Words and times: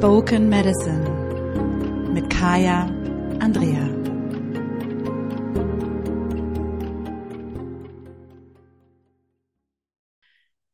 Spoken 0.00 0.48
Medicine 0.48 1.04
mit 2.14 2.30
Kaya 2.30 2.86
Andrea. 3.38 3.86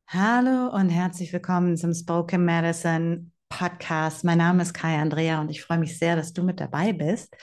Hallo 0.06 0.72
und 0.76 0.90
herzlich 0.90 1.32
willkommen 1.32 1.76
zum 1.76 1.92
Spoken 1.92 2.44
Medicine 2.44 3.28
Podcast. 3.48 4.22
Mein 4.22 4.38
Name 4.38 4.62
ist 4.62 4.74
Kaya 4.74 5.02
Andrea 5.02 5.40
und 5.40 5.50
ich 5.50 5.60
freue 5.60 5.78
mich 5.78 5.98
sehr, 5.98 6.14
dass 6.14 6.32
du 6.32 6.44
mit 6.44 6.60
dabei 6.60 6.92
bist. 6.92 7.36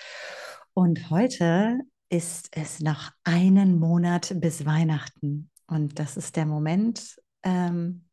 Und 0.73 1.09
heute 1.09 1.79
ist 2.07 2.47
es 2.52 2.79
noch 2.79 3.11
einen 3.25 3.77
Monat 3.77 4.34
bis 4.39 4.65
Weihnachten. 4.65 5.51
Und 5.68 6.00
das 6.00 6.15
ist 6.15 6.37
der 6.37 6.45
Moment, 6.45 7.20
ähm, 7.43 8.06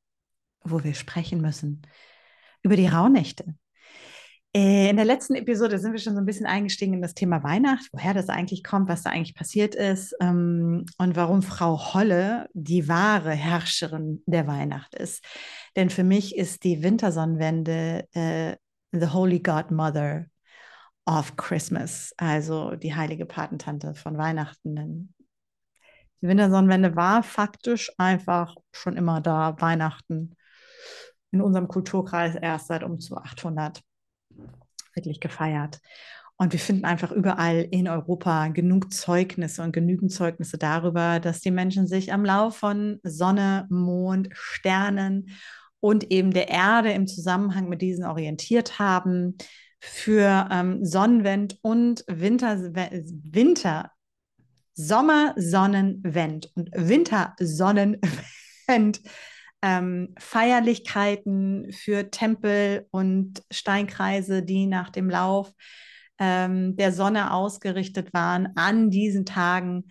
wo 0.64 0.82
wir 0.82 0.94
sprechen 0.94 1.40
müssen 1.40 1.82
über 2.62 2.76
die 2.76 2.86
Rauhnächte. 2.86 3.54
Äh, 4.52 4.90
in 4.90 4.96
der 4.96 5.04
letzten 5.04 5.36
Episode 5.36 5.78
sind 5.78 5.92
wir 5.92 6.00
schon 6.00 6.14
so 6.14 6.18
ein 6.18 6.26
bisschen 6.26 6.46
eingestiegen 6.46 6.94
in 6.94 7.02
das 7.02 7.14
Thema 7.14 7.44
Weihnacht, 7.44 7.88
woher 7.92 8.14
das 8.14 8.28
eigentlich 8.28 8.64
kommt, 8.64 8.88
was 8.88 9.02
da 9.02 9.10
eigentlich 9.10 9.36
passiert 9.36 9.76
ist 9.76 10.14
ähm, 10.20 10.84
und 10.98 11.14
warum 11.14 11.42
Frau 11.42 11.94
Holle 11.94 12.48
die 12.52 12.88
wahre 12.88 13.30
Herrscherin 13.30 14.22
der 14.26 14.48
Weihnacht 14.48 14.94
ist. 14.96 15.24
Denn 15.76 15.88
für 15.88 16.02
mich 16.02 16.36
ist 16.36 16.64
die 16.64 16.82
Wintersonnenwende 16.82 18.08
äh, 18.12 18.56
the 18.92 19.12
Holy 19.12 19.38
Godmother 19.38 20.26
of 21.06 21.36
Christmas, 21.36 22.12
also 22.16 22.74
die 22.74 22.94
heilige 22.94 23.26
Patentante 23.26 23.94
von 23.94 24.18
Weihnachten. 24.18 25.14
Die 26.22 26.26
Wintersonnenwende 26.26 26.96
war 26.96 27.22
faktisch 27.22 27.92
einfach 27.98 28.56
schon 28.72 28.96
immer 28.96 29.20
da, 29.20 29.56
Weihnachten 29.60 30.34
in 31.32 31.40
unserem 31.40 31.68
Kulturkreis 31.68 32.34
erst 32.34 32.68
seit 32.68 32.82
um 32.82 33.00
zu 33.00 33.16
800 33.16 33.82
wirklich 34.94 35.20
gefeiert. 35.20 35.80
Und 36.36 36.52
wir 36.52 36.58
finden 36.58 36.86
einfach 36.86 37.12
überall 37.12 37.66
in 37.70 37.86
Europa 37.86 38.48
genug 38.48 38.94
Zeugnisse 38.94 39.62
und 39.62 39.72
genügend 39.72 40.10
Zeugnisse 40.10 40.56
darüber, 40.56 41.20
dass 41.20 41.40
die 41.40 41.50
Menschen 41.50 41.86
sich 41.86 42.14
am 42.14 42.24
Lauf 42.24 42.56
von 42.56 42.98
Sonne, 43.02 43.66
Mond, 43.68 44.30
Sternen 44.32 45.28
und 45.80 46.10
eben 46.10 46.30
der 46.30 46.48
Erde 46.48 46.92
im 46.92 47.06
Zusammenhang 47.06 47.68
mit 47.68 47.82
diesen 47.82 48.06
orientiert 48.06 48.78
haben. 48.78 49.36
Für 49.80 50.48
ähm, 50.50 50.82
Sonnenwend 50.84 51.58
und 51.62 52.04
Winter, 52.06 52.58
Winter, 52.58 53.90
Sommer, 54.72 55.34
Sonnenwend 55.36 56.50
und 56.54 56.70
Wintersonnenwend 56.74 59.00
ähm, 59.62 60.14
Feierlichkeiten 60.18 61.72
für 61.72 62.10
Tempel 62.10 62.86
und 62.90 63.42
Steinkreise, 63.50 64.42
die 64.42 64.66
nach 64.66 64.90
dem 64.90 65.10
Lauf 65.10 65.52
ähm, 66.18 66.76
der 66.76 66.92
Sonne 66.92 67.32
ausgerichtet 67.32 68.12
waren 68.12 68.48
an 68.56 68.90
diesen 68.90 69.26
Tagen. 69.26 69.84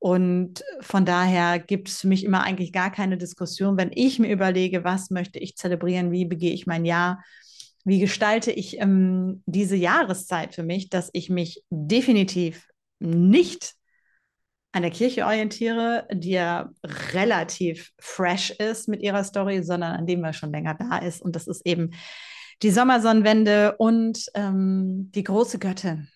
Und 0.00 0.62
von 0.80 1.04
daher 1.04 1.58
gibt 1.58 1.88
es 1.88 2.00
für 2.00 2.08
mich 2.08 2.24
immer 2.24 2.42
eigentlich 2.42 2.72
gar 2.72 2.92
keine 2.92 3.18
Diskussion, 3.18 3.76
wenn 3.76 3.90
ich 3.92 4.18
mir 4.18 4.30
überlege, 4.30 4.84
was 4.84 5.10
möchte 5.10 5.40
ich 5.40 5.56
zelebrieren, 5.56 6.12
wie 6.12 6.24
begehe 6.24 6.52
ich 6.52 6.66
mein 6.66 6.84
Jahr, 6.84 7.22
wie 7.84 7.98
gestalte 7.98 8.52
ich 8.52 8.80
ähm, 8.80 9.42
diese 9.46 9.76
Jahreszeit 9.76 10.54
für 10.54 10.62
mich, 10.62 10.90
dass 10.90 11.10
ich 11.12 11.30
mich 11.30 11.64
definitiv 11.70 12.68
nicht 13.00 13.74
an 14.72 14.82
der 14.82 14.90
Kirche 14.90 15.24
orientiere, 15.24 16.06
die 16.12 16.30
ja 16.30 16.70
relativ 17.12 17.92
fresh 17.98 18.50
ist 18.50 18.88
mit 18.88 19.02
ihrer 19.02 19.24
Story, 19.24 19.62
sondern 19.62 19.96
an 19.96 20.06
dem, 20.06 20.22
was 20.22 20.36
schon 20.36 20.52
länger 20.52 20.74
da 20.74 20.98
ist. 20.98 21.22
Und 21.22 21.36
das 21.36 21.46
ist 21.46 21.66
eben 21.66 21.92
die 22.62 22.70
Sommersonnenwende 22.70 23.76
und 23.76 24.26
ähm, 24.34 25.10
die 25.14 25.24
große 25.24 25.58
Göttin, 25.58 26.08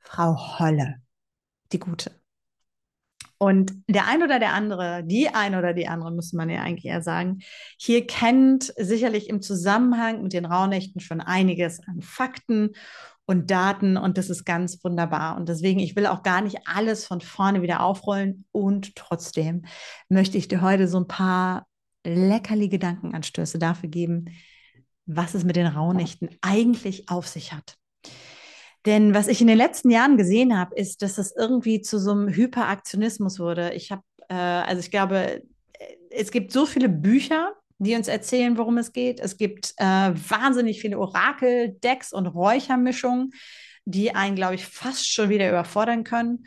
Frau 0.00 0.58
Holle, 0.58 0.96
die 1.72 1.78
Gute. 1.78 2.12
Und 3.38 3.72
der 3.86 4.08
ein 4.08 4.22
oder 4.22 4.40
der 4.40 4.52
andere, 4.52 5.04
die 5.04 5.28
ein 5.28 5.54
oder 5.54 5.72
die 5.72 5.86
andere, 5.86 6.10
muss 6.10 6.32
man 6.32 6.50
ja 6.50 6.62
eigentlich 6.62 6.86
eher 6.86 7.02
sagen, 7.02 7.38
hier 7.78 8.04
kennt 8.06 8.74
sicherlich 8.76 9.28
im 9.28 9.40
Zusammenhang 9.42 10.22
mit 10.22 10.32
den 10.32 10.44
Rauhnächten 10.44 11.00
schon 11.00 11.20
einiges 11.20 11.80
an 11.86 12.02
Fakten 12.02 12.74
und 13.28 13.50
Daten 13.50 13.98
und 13.98 14.16
das 14.16 14.30
ist 14.30 14.44
ganz 14.44 14.82
wunderbar. 14.82 15.36
Und 15.36 15.50
deswegen, 15.50 15.80
ich 15.80 15.94
will 15.96 16.06
auch 16.06 16.22
gar 16.22 16.40
nicht 16.40 16.66
alles 16.66 17.04
von 17.04 17.20
vorne 17.20 17.60
wieder 17.60 17.82
aufrollen 17.82 18.46
und 18.52 18.96
trotzdem 18.96 19.66
möchte 20.08 20.38
ich 20.38 20.48
dir 20.48 20.62
heute 20.62 20.88
so 20.88 20.98
ein 20.98 21.06
paar 21.06 21.66
leckerli 22.04 22.70
Gedankenanstöße 22.70 23.58
dafür 23.58 23.90
geben, 23.90 24.30
was 25.04 25.34
es 25.34 25.44
mit 25.44 25.56
den 25.56 25.66
Rauhnächten 25.66 26.30
eigentlich 26.40 27.10
auf 27.10 27.28
sich 27.28 27.52
hat. 27.52 27.76
Denn 28.86 29.12
was 29.12 29.28
ich 29.28 29.42
in 29.42 29.46
den 29.46 29.58
letzten 29.58 29.90
Jahren 29.90 30.16
gesehen 30.16 30.58
habe, 30.58 30.74
ist, 30.74 31.02
dass 31.02 31.18
es 31.18 31.34
irgendwie 31.36 31.82
zu 31.82 31.98
so 31.98 32.12
einem 32.12 32.28
Hyperaktionismus 32.28 33.38
wurde. 33.38 33.74
Ich 33.74 33.92
habe, 33.92 34.02
äh, 34.30 34.34
also 34.34 34.80
ich 34.80 34.90
glaube, 34.90 35.42
es 36.10 36.30
gibt 36.30 36.50
so 36.50 36.64
viele 36.64 36.88
Bücher 36.88 37.52
die 37.78 37.94
uns 37.94 38.08
erzählen, 38.08 38.58
worum 38.58 38.78
es 38.78 38.92
geht. 38.92 39.20
Es 39.20 39.36
gibt 39.36 39.74
äh, 39.76 39.84
wahnsinnig 39.84 40.80
viele 40.80 40.98
Orakel, 40.98 41.76
Decks 41.82 42.12
und 42.12 42.26
Räuchermischungen, 42.26 43.30
die 43.84 44.14
einen, 44.14 44.36
glaube 44.36 44.56
ich, 44.56 44.66
fast 44.66 45.08
schon 45.08 45.28
wieder 45.28 45.48
überfordern 45.48 46.04
können. 46.04 46.46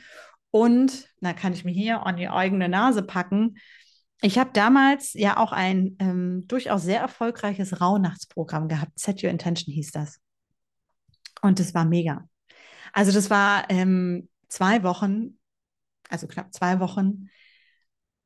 Und, 0.52 1.10
da 1.22 1.34
kann 1.34 1.54
ich 1.54 1.64
mir 1.64 1.72
hier 1.72 2.06
an 2.06 2.18
die 2.18 2.28
eigene 2.28 2.68
Nase 2.68 3.04
packen. 3.04 3.56
Ich 4.22 4.38
habe 4.38 4.52
damals 4.54 5.14
ja 5.14 5.38
auch 5.38 5.52
ein 5.52 5.96
ähm, 6.00 6.46
durchaus 6.48 6.84
sehr 6.84 7.00
erfolgreiches 7.00 7.82
Rauhnachtsprogramm 7.82 8.68
gehabt. 8.68 9.00
Set 9.00 9.24
Your 9.24 9.30
Intention 9.30 9.74
hieß 9.74 9.92
das. 9.92 10.20
Und 11.42 11.60
das 11.60 11.74
war 11.74 11.86
mega. 11.86 12.28
Also 12.94 13.12
das 13.12 13.30
war 13.30 13.70
ähm, 13.70 14.30
zwei 14.50 14.84
Wochen, 14.84 15.40
also 16.10 16.28
knapp 16.28 16.54
zwei 16.54 16.80
Wochen 16.80 17.30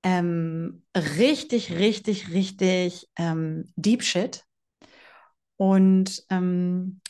ähm, 0.05 0.83
richtig, 0.95 1.73
richtig, 1.73 2.29
richtig 2.31 3.09
ähm, 3.17 3.73
Deep 3.75 4.03
Shit. 4.03 4.45
Und 5.57 6.23
ähm, 6.29 7.01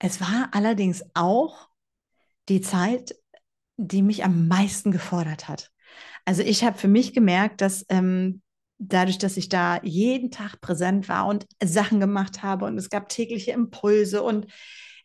es 0.00 0.20
war 0.20 0.48
allerdings 0.52 1.04
auch 1.14 1.68
die 2.48 2.60
Zeit, 2.60 3.14
die 3.76 4.02
mich 4.02 4.24
am 4.24 4.48
meisten 4.48 4.90
gefordert 4.90 5.48
hat. 5.48 5.70
Also 6.24 6.42
ich 6.42 6.64
habe 6.64 6.76
für 6.76 6.88
mich 6.88 7.12
gemerkt, 7.14 7.60
dass 7.60 7.86
ähm, 7.88 8.42
dadurch, 8.78 9.18
dass 9.18 9.36
ich 9.36 9.48
da 9.48 9.80
jeden 9.84 10.32
Tag 10.32 10.60
präsent 10.60 11.08
war 11.08 11.26
und 11.26 11.46
Sachen 11.62 12.00
gemacht 12.00 12.42
habe 12.42 12.64
und 12.64 12.76
es 12.78 12.90
gab 12.90 13.08
tägliche 13.08 13.52
Impulse 13.52 14.24
und 14.24 14.46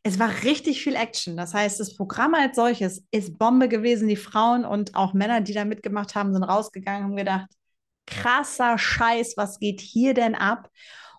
es 0.04 0.20
war 0.20 0.44
richtig 0.44 0.82
viel 0.84 0.96
Action. 0.96 1.36
Das 1.36 1.54
heißt, 1.54 1.80
das 1.80 1.96
Programm 1.96 2.34
als 2.34 2.56
solches 2.56 3.04
ist 3.12 3.38
Bombe 3.38 3.68
gewesen. 3.68 4.08
Die 4.08 4.16
Frauen 4.16 4.66
und 4.66 4.96
auch 4.96 5.14
Männer, 5.14 5.42
die 5.42 5.54
da 5.54 5.66
mitgemacht 5.66 6.16
haben, 6.16 6.34
sind 6.34 6.44
rausgegangen 6.44 7.04
und 7.04 7.10
haben 7.10 7.18
gedacht, 7.18 7.50
krasser 8.08 8.78
Scheiß, 8.78 9.36
was 9.38 9.60
geht 9.60 9.82
hier 9.82 10.14
denn 10.14 10.36
ab? 10.36 10.70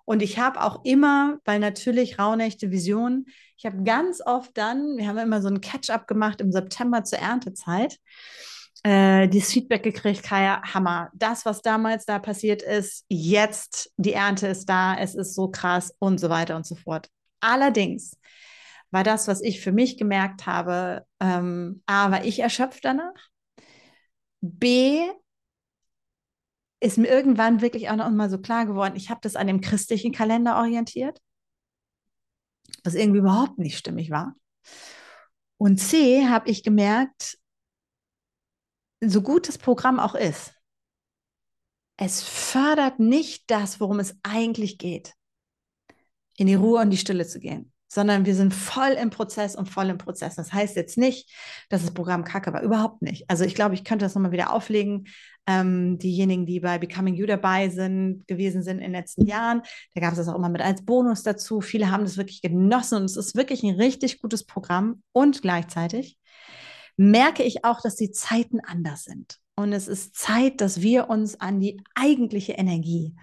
Und 0.04 0.22
ich 0.22 0.38
habe 0.38 0.60
auch 0.60 0.84
immer, 0.84 1.38
weil 1.44 1.60
natürlich 1.60 2.18
Rauhnächte 2.18 2.70
Vision, 2.70 3.26
ich 3.56 3.66
habe 3.66 3.82
ganz 3.84 4.20
oft 4.24 4.56
dann, 4.56 4.96
wir 4.96 5.06
haben 5.06 5.18
immer 5.18 5.42
so 5.42 5.48
ein 5.48 5.60
Catch-up 5.60 6.08
gemacht 6.08 6.40
im 6.40 6.50
September 6.50 7.04
zur 7.04 7.18
Erntezeit, 7.18 7.98
äh, 8.82 9.28
das 9.28 9.52
Feedback 9.52 9.82
gekriegt, 9.82 10.22
Kaya, 10.22 10.62
Hammer. 10.62 11.10
Das, 11.14 11.44
was 11.44 11.62
damals 11.62 12.06
da 12.06 12.18
passiert 12.18 12.62
ist, 12.62 13.04
jetzt, 13.08 13.92
die 13.98 14.14
Ernte 14.14 14.48
ist 14.48 14.68
da, 14.68 14.96
es 14.96 15.14
ist 15.14 15.34
so 15.34 15.48
krass 15.48 15.94
und 15.98 16.18
so 16.18 16.30
weiter 16.30 16.56
und 16.56 16.66
so 16.66 16.74
fort. 16.74 17.08
Allerdings 17.40 18.16
war 18.90 19.04
das, 19.04 19.28
was 19.28 19.40
ich 19.40 19.60
für 19.60 19.72
mich 19.72 19.96
gemerkt 19.96 20.46
habe, 20.46 21.06
ähm, 21.20 21.82
A, 21.86 22.10
war 22.10 22.24
ich 22.24 22.40
erschöpft 22.40 22.84
danach. 22.84 23.28
B, 24.40 25.00
ist 26.80 26.98
mir 26.98 27.08
irgendwann 27.08 27.60
wirklich 27.60 27.90
auch 27.90 27.96
noch 27.96 28.10
mal 28.10 28.30
so 28.30 28.38
klar 28.38 28.66
geworden, 28.66 28.96
ich 28.96 29.10
habe 29.10 29.20
das 29.22 29.36
an 29.36 29.46
dem 29.46 29.60
christlichen 29.60 30.12
Kalender 30.12 30.56
orientiert, 30.56 31.20
was 32.84 32.94
irgendwie 32.94 33.18
überhaupt 33.18 33.58
nicht 33.58 33.76
stimmig 33.76 34.10
war. 34.10 34.34
Und 35.58 35.76
C, 35.76 36.26
habe 36.26 36.48
ich 36.48 36.62
gemerkt, 36.62 37.38
so 39.02 39.22
gut 39.22 39.46
das 39.48 39.58
Programm 39.58 40.00
auch 40.00 40.14
ist, 40.14 40.54
es 41.98 42.22
fördert 42.22 42.98
nicht 42.98 43.50
das, 43.50 43.78
worum 43.78 44.00
es 44.00 44.18
eigentlich 44.22 44.78
geht, 44.78 45.14
in 46.38 46.46
die 46.46 46.54
Ruhe 46.54 46.80
und 46.80 46.88
die 46.90 46.96
Stille 46.96 47.26
zu 47.26 47.40
gehen 47.40 47.72
sondern 47.92 48.24
wir 48.24 48.36
sind 48.36 48.54
voll 48.54 48.92
im 48.92 49.10
Prozess 49.10 49.56
und 49.56 49.68
voll 49.68 49.88
im 49.90 49.98
Prozess. 49.98 50.36
Das 50.36 50.52
heißt 50.52 50.76
jetzt 50.76 50.96
nicht, 50.96 51.28
dass 51.68 51.82
das 51.82 51.92
Programm 51.92 52.22
kacke 52.22 52.52
war, 52.52 52.62
überhaupt 52.62 53.02
nicht. 53.02 53.28
Also 53.28 53.44
ich 53.44 53.56
glaube, 53.56 53.74
ich 53.74 53.82
könnte 53.82 54.04
das 54.04 54.14
nochmal 54.14 54.30
wieder 54.30 54.52
auflegen. 54.52 55.08
Ähm, 55.46 55.98
diejenigen, 55.98 56.46
die 56.46 56.60
bei 56.60 56.78
Becoming 56.78 57.14
You 57.14 57.26
dabei 57.26 57.68
sind, 57.68 58.28
gewesen 58.28 58.62
sind 58.62 58.76
in 58.76 58.84
den 58.84 58.92
letzten 58.92 59.26
Jahren, 59.26 59.62
da 59.94 60.00
gab 60.00 60.12
es 60.12 60.18
das 60.18 60.28
auch 60.28 60.36
immer 60.36 60.48
mit 60.48 60.60
als 60.60 60.84
Bonus 60.84 61.24
dazu. 61.24 61.60
Viele 61.60 61.90
haben 61.90 62.04
das 62.04 62.16
wirklich 62.16 62.42
genossen 62.42 62.98
und 62.98 63.04
es 63.06 63.16
ist 63.16 63.34
wirklich 63.34 63.64
ein 63.64 63.74
richtig 63.74 64.20
gutes 64.20 64.44
Programm 64.44 65.02
und 65.12 65.42
gleichzeitig 65.42 66.16
merke 66.96 67.42
ich 67.42 67.64
auch, 67.64 67.80
dass 67.80 67.96
die 67.96 68.12
Zeiten 68.12 68.60
anders 68.60 69.04
sind. 69.04 69.38
Und 69.56 69.72
es 69.72 69.88
ist 69.88 70.14
Zeit, 70.14 70.60
dass 70.60 70.80
wir 70.80 71.08
uns 71.08 71.40
an 71.40 71.58
die 71.58 71.82
eigentliche 71.94 72.52
Energie 72.52 73.16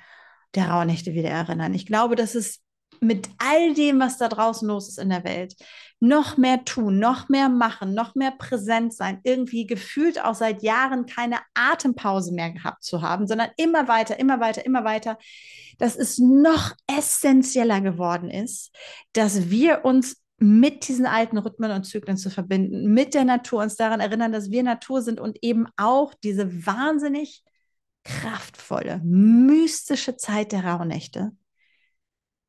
der 0.55 0.69
Rauhnächte 0.69 1.13
wieder 1.13 1.29
erinnern. 1.29 1.73
Ich 1.73 1.85
glaube, 1.85 2.15
dass 2.15 2.35
es 2.35 2.61
mit 3.01 3.29
all 3.37 3.73
dem, 3.73 3.99
was 3.99 4.17
da 4.17 4.27
draußen 4.27 4.67
los 4.67 4.89
ist 4.89 4.99
in 4.99 5.09
der 5.09 5.23
Welt, 5.23 5.55
noch 5.99 6.37
mehr 6.37 6.63
tun, 6.63 6.99
noch 6.99 7.27
mehr 7.29 7.49
machen, 7.49 7.93
noch 7.93 8.13
mehr 8.13 8.31
präsent 8.31 8.93
sein, 8.93 9.19
irgendwie 9.23 9.65
gefühlt 9.65 10.23
auch 10.23 10.35
seit 10.35 10.61
Jahren 10.61 11.05
keine 11.05 11.39
Atempause 11.55 12.33
mehr 12.33 12.51
gehabt 12.51 12.83
zu 12.83 13.01
haben, 13.01 13.27
sondern 13.27 13.49
immer 13.57 13.87
weiter, 13.87 14.19
immer 14.19 14.39
weiter, 14.39 14.65
immer 14.65 14.83
weiter, 14.83 15.17
dass 15.79 15.95
es 15.95 16.19
noch 16.19 16.73
essentieller 16.87 17.81
geworden 17.81 18.29
ist, 18.29 18.75
dass 19.13 19.49
wir 19.49 19.85
uns 19.85 20.17
mit 20.39 20.87
diesen 20.87 21.07
alten 21.07 21.39
Rhythmen 21.39 21.71
und 21.71 21.85
Zyklen 21.85 22.17
zu 22.17 22.29
verbinden, 22.29 22.93
mit 22.93 23.15
der 23.15 23.25
Natur, 23.25 23.63
uns 23.63 23.75
daran 23.75 23.99
erinnern, 23.99 24.31
dass 24.31 24.51
wir 24.51 24.61
Natur 24.61 25.01
sind 25.01 25.19
und 25.19 25.39
eben 25.41 25.65
auch 25.77 26.13
diese 26.13 26.65
wahnsinnig 26.67 27.43
kraftvolle, 28.03 29.01
mystische 29.03 30.15
Zeit 30.15 30.51
der 30.51 30.63
Rauhnächte 30.63 31.31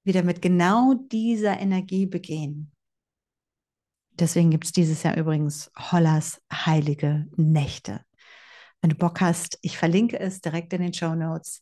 wieder 0.09 0.25
mit 0.25 0.43
genau 0.43 0.95
dieser 0.95 1.61
Energie 1.61 2.07
begehen. 2.07 2.73
Deswegen 4.19 4.51
gibt 4.51 4.65
es 4.65 4.73
dieses 4.73 5.05
Jahr 5.05 5.17
übrigens 5.17 5.71
Hollers 5.77 6.43
heilige 6.53 7.29
Nächte. 7.37 8.01
Wenn 8.81 8.91
du 8.91 8.97
Bock 8.97 9.21
hast, 9.21 9.59
ich 9.63 9.79
verlinke 9.79 10.19
es 10.19 10.41
direkt 10.41 10.73
in 10.73 10.83
den 10.83 10.95
Show 10.95 11.15
Notes. 11.15 11.61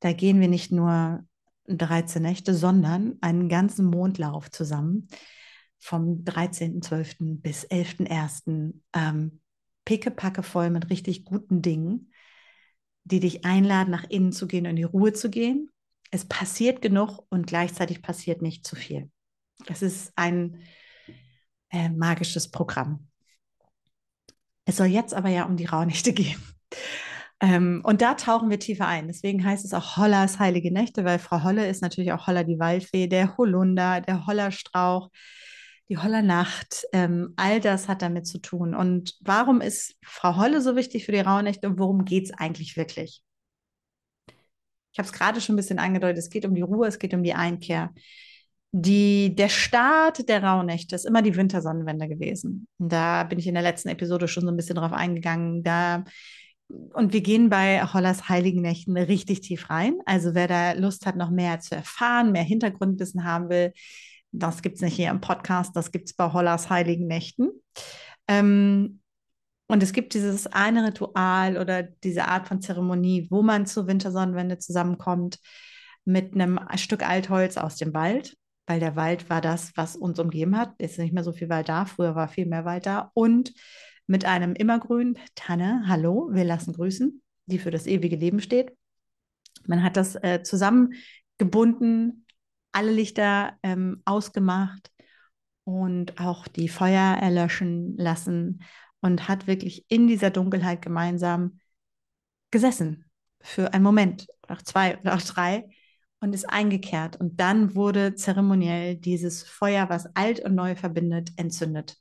Da 0.00 0.12
gehen 0.12 0.40
wir 0.40 0.48
nicht 0.48 0.72
nur 0.72 1.24
13 1.68 2.20
Nächte, 2.20 2.54
sondern 2.54 3.16
einen 3.22 3.48
ganzen 3.48 3.86
Mondlauf 3.86 4.50
zusammen 4.50 5.08
vom 5.78 6.24
13.12. 6.24 7.40
bis 7.40 7.66
11.01. 7.70 8.74
Ähm, 8.94 9.40
pickepacke 9.84 10.42
voll 10.42 10.70
mit 10.70 10.90
richtig 10.90 11.24
guten 11.24 11.62
Dingen, 11.62 12.12
die 13.04 13.20
dich 13.20 13.44
einladen, 13.44 13.90
nach 13.90 14.04
innen 14.04 14.32
zu 14.32 14.46
gehen 14.46 14.64
und 14.64 14.70
in 14.70 14.76
die 14.76 14.82
Ruhe 14.82 15.12
zu 15.12 15.30
gehen. 15.30 15.70
Es 16.10 16.24
passiert 16.26 16.82
genug 16.82 17.24
und 17.30 17.46
gleichzeitig 17.46 18.02
passiert 18.02 18.42
nicht 18.42 18.66
zu 18.66 18.76
viel. 18.76 19.10
Es 19.66 19.82
ist 19.82 20.12
ein 20.16 20.62
äh, 21.70 21.88
magisches 21.88 22.50
Programm. 22.50 23.08
Es 24.64 24.76
soll 24.76 24.86
jetzt 24.86 25.14
aber 25.14 25.28
ja 25.28 25.44
um 25.44 25.56
die 25.56 25.66
Rauhnächte 25.66 26.12
gehen. 26.14 26.40
Ähm, 27.40 27.82
und 27.84 28.00
da 28.00 28.14
tauchen 28.14 28.48
wir 28.48 28.58
tiefer 28.58 28.86
ein. 28.86 29.08
Deswegen 29.08 29.44
heißt 29.44 29.64
es 29.64 29.74
auch 29.74 29.96
Hollers 29.96 30.38
heilige 30.38 30.72
Nächte, 30.72 31.04
weil 31.04 31.18
Frau 31.18 31.42
Holle 31.42 31.68
ist 31.68 31.82
natürlich 31.82 32.12
auch 32.12 32.26
Holler 32.26 32.44
die 32.44 32.58
Waldfee, 32.58 33.06
der 33.06 33.36
Holunder, 33.36 34.00
der 34.00 34.26
Hollerstrauch, 34.26 35.10
die 35.88 35.98
Hollernacht. 35.98 36.84
Ähm, 36.92 37.34
all 37.36 37.60
das 37.60 37.88
hat 37.88 38.02
damit 38.02 38.26
zu 38.26 38.38
tun. 38.38 38.74
Und 38.74 39.16
warum 39.20 39.60
ist 39.60 39.96
Frau 40.02 40.36
Holle 40.36 40.60
so 40.60 40.76
wichtig 40.76 41.04
für 41.04 41.12
die 41.12 41.20
Rauhnächte 41.20 41.68
und 41.68 41.78
worum 41.78 42.04
geht 42.04 42.26
es 42.26 42.32
eigentlich 42.32 42.76
wirklich? 42.76 43.23
Ich 44.94 44.98
habe 44.98 45.06
es 45.06 45.12
gerade 45.12 45.40
schon 45.40 45.54
ein 45.54 45.56
bisschen 45.56 45.80
angedeutet. 45.80 46.18
Es 46.18 46.30
geht 46.30 46.46
um 46.46 46.54
die 46.54 46.62
Ruhe, 46.62 46.86
es 46.86 47.00
geht 47.00 47.14
um 47.14 47.24
die 47.24 47.34
Einkehr. 47.34 47.90
Die, 48.70 49.34
der 49.34 49.48
Start 49.48 50.28
der 50.28 50.42
Rauhnächte 50.42 50.94
ist 50.94 51.04
immer 51.04 51.20
die 51.20 51.34
Wintersonnenwende 51.36 52.08
gewesen. 52.08 52.68
Da 52.78 53.24
bin 53.24 53.40
ich 53.40 53.48
in 53.48 53.54
der 53.54 53.62
letzten 53.64 53.88
Episode 53.88 54.28
schon 54.28 54.44
so 54.44 54.50
ein 54.50 54.56
bisschen 54.56 54.76
drauf 54.76 54.92
eingegangen. 54.92 55.64
Da, 55.64 56.04
und 56.68 57.12
wir 57.12 57.22
gehen 57.22 57.50
bei 57.50 57.82
Hollers 57.84 58.28
Heiligen 58.28 58.62
Nächten 58.62 58.96
richtig 58.96 59.40
tief 59.40 59.68
rein. 59.68 59.96
Also 60.06 60.34
wer 60.34 60.46
da 60.46 60.72
Lust 60.72 61.06
hat, 61.06 61.16
noch 61.16 61.30
mehr 61.30 61.58
zu 61.58 61.74
erfahren, 61.74 62.30
mehr 62.30 62.44
Hintergrundwissen 62.44 63.24
haben 63.24 63.48
will, 63.48 63.72
das 64.30 64.62
gibt 64.62 64.76
es 64.76 64.82
nicht 64.82 64.94
hier 64.94 65.10
im 65.10 65.20
Podcast, 65.20 65.74
das 65.76 65.90
gibt 65.92 66.08
es 66.08 66.14
bei 66.14 66.32
Hollers 66.32 66.70
Heiligen 66.70 67.08
Nächten. 67.08 67.50
Ähm, 68.28 69.00
und 69.66 69.82
es 69.82 69.92
gibt 69.92 70.14
dieses 70.14 70.46
eine 70.46 70.86
Ritual 70.86 71.56
oder 71.56 71.82
diese 71.82 72.26
Art 72.26 72.48
von 72.48 72.60
Zeremonie, 72.60 73.28
wo 73.30 73.42
man 73.42 73.66
zur 73.66 73.86
Wintersonnenwende 73.86 74.58
zusammenkommt 74.58 75.38
mit 76.04 76.34
einem 76.34 76.60
Stück 76.76 77.06
Altholz 77.06 77.56
aus 77.56 77.76
dem 77.76 77.94
Wald 77.94 78.36
weil 78.66 78.80
der 78.80 78.96
Wald 78.96 79.28
war 79.30 79.40
das, 79.40 79.72
was 79.76 79.96
uns 79.96 80.18
umgeben 80.18 80.56
hat. 80.56 80.74
Jetzt 80.78 80.92
ist 80.92 80.98
nicht 80.98 81.14
mehr 81.14 81.24
so 81.24 81.32
viel 81.32 81.48
Wald 81.48 81.68
da, 81.68 81.84
früher 81.84 82.14
war 82.14 82.28
viel 82.28 82.46
mehr 82.46 82.64
Wald 82.64 82.86
da. 82.86 83.10
Und 83.14 83.52
mit 84.06 84.24
einem 84.24 84.54
Immergrün, 84.54 85.18
Tanne, 85.34 85.84
hallo, 85.86 86.28
wir 86.32 86.44
lassen 86.44 86.72
grüßen, 86.72 87.22
die 87.46 87.58
für 87.58 87.70
das 87.70 87.86
ewige 87.86 88.16
Leben 88.16 88.40
steht. 88.40 88.72
Man 89.66 89.82
hat 89.82 89.96
das 89.96 90.14
äh, 90.16 90.42
zusammengebunden, 90.42 92.26
alle 92.72 92.90
Lichter 92.90 93.54
ähm, 93.62 94.02
ausgemacht 94.04 94.90
und 95.64 96.20
auch 96.20 96.48
die 96.48 96.68
Feuer 96.68 97.16
erlöschen 97.20 97.96
lassen 97.96 98.62
und 99.04 99.28
hat 99.28 99.46
wirklich 99.46 99.84
in 99.88 100.06
dieser 100.06 100.30
Dunkelheit 100.30 100.80
gemeinsam 100.80 101.60
gesessen 102.50 103.04
für 103.42 103.74
einen 103.74 103.84
Moment, 103.84 104.26
oder 104.42 104.54
auch 104.54 104.62
zwei 104.62 104.98
oder 104.98 105.14
auch 105.14 105.20
drei 105.20 105.68
und 106.20 106.34
ist 106.34 106.48
eingekehrt. 106.48 107.20
Und 107.20 107.38
dann 107.38 107.74
wurde 107.74 108.14
zeremoniell 108.14 108.96
dieses 108.96 109.42
Feuer, 109.42 109.90
was 109.90 110.06
alt 110.16 110.40
und 110.40 110.54
neu 110.54 110.74
verbindet, 110.74 111.32
entzündet. 111.36 111.98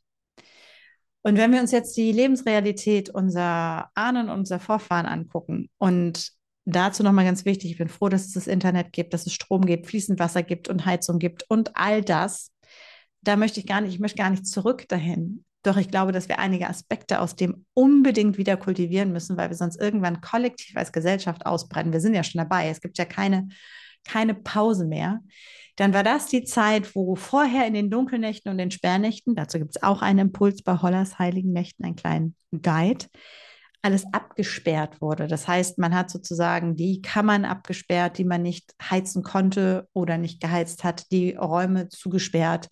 Und 1.24 1.36
wenn 1.36 1.52
wir 1.52 1.60
uns 1.60 1.74
jetzt 1.74 1.98
die 1.98 2.14
Lebensrealität 2.14 3.10
unserer 3.10 3.92
Ahnen 3.96 4.30
und 4.30 4.40
unserer 4.40 4.62
Vorfahren 4.62 5.06
angucken 5.06 5.70
und 5.80 6.32
dazu 6.64 7.04
nochmal 7.04 7.26
ganz 7.26 7.44
wichtig, 7.44 7.72
ich 7.72 7.78
bin 7.78 7.90
froh, 7.90 8.08
dass 8.08 8.28
es 8.28 8.32
das 8.32 8.48
Internet 8.48 8.94
gibt, 8.94 9.14
dass 9.14 9.28
es 9.28 9.34
Strom 9.34 9.66
gibt, 9.66 9.88
fließend 9.88 10.22
Wasser 10.22 10.42
gibt 10.42 10.70
und 10.70 10.86
Heizung 10.86 11.20
gibt 11.20 11.44
und 11.50 11.76
all 11.76 12.02
das. 12.02 12.54
Da 13.20 13.36
möchte 13.36 13.60
ich 13.60 13.68
gar 13.68 13.82
nicht, 13.82 13.94
ich 13.94 14.00
möchte 14.00 14.20
gar 14.20 14.30
nicht 14.30 14.48
zurück 14.48 14.88
dahin. 14.88 15.44
Doch 15.63 15.77
ich 15.77 15.89
glaube, 15.89 16.12
dass 16.12 16.27
wir 16.27 16.39
einige 16.39 16.69
Aspekte 16.69 17.19
aus 17.19 17.36
dem 17.36 17.65
unbedingt 17.74 18.38
wieder 18.38 18.57
kultivieren 18.57 19.12
müssen, 19.12 19.38
weil 19.38 19.50
wir 19.50 19.56
sonst 19.56 19.80
irgendwann 19.80 20.21
kollektiv 20.21 20.75
als 20.75 20.92
Gesellschaft 20.92 21.45
ausbrennen. 21.45 21.94
Wir 21.94 22.01
sind 22.01 22.13
ja 22.13 22.24
schon 22.24 22.39
dabei. 22.39 22.69
Es 22.69 22.81
gibt 22.81 22.98
ja 22.98 23.06
keine 23.06 23.48
keine 24.04 24.33
Pause 24.33 24.86
mehr, 24.86 25.21
dann 25.75 25.94
war 25.94 26.04
das 26.04 26.27
die 26.27 26.44
Zeit, 26.44 26.95
wo 26.95 27.15
vorher 27.15 27.65
in 27.65 27.74
den 27.74 27.89
Dunkelnächten 27.89 28.51
und 28.51 28.57
den 28.57 28.71
Sperrnächten, 28.71 29.36
dazu 29.36 29.57
gibt 29.57 29.75
es 29.75 29.83
auch 29.83 30.01
einen 30.01 30.19
Impuls 30.19 30.62
bei 30.62 30.81
Hollers 30.81 31.18
Heiligen 31.18 31.51
Nächten, 31.51 31.83
einen 31.83 31.95
kleinen 31.95 32.36
Guide, 32.51 33.06
alles 33.83 34.06
abgesperrt 34.13 35.01
wurde. 35.01 35.27
Das 35.27 35.47
heißt, 35.47 35.77
man 35.77 35.94
hat 35.94 36.09
sozusagen 36.09 36.75
die 36.75 37.01
Kammern 37.01 37.45
abgesperrt, 37.45 38.18
die 38.18 38.24
man 38.24 38.41
nicht 38.41 38.74
heizen 38.81 39.24
konnte 39.24 39.88
oder 39.94 40.18
nicht 40.18 40.41
geheizt 40.41 40.83
hat, 40.83 41.12
die 41.12 41.35
Räume 41.35 41.89
zugesperrt, 41.89 42.69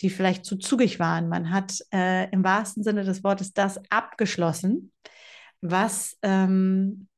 die 0.00 0.10
vielleicht 0.10 0.44
zu 0.44 0.56
zugig 0.56 1.00
waren. 1.00 1.28
Man 1.28 1.50
hat 1.50 1.78
äh, 1.92 2.30
im 2.30 2.44
wahrsten 2.44 2.82
Sinne 2.82 3.04
des 3.04 3.24
Wortes 3.24 3.52
das 3.52 3.80
abgeschlossen, 3.90 4.92
was, 5.60 6.16
ähm, 6.22 7.08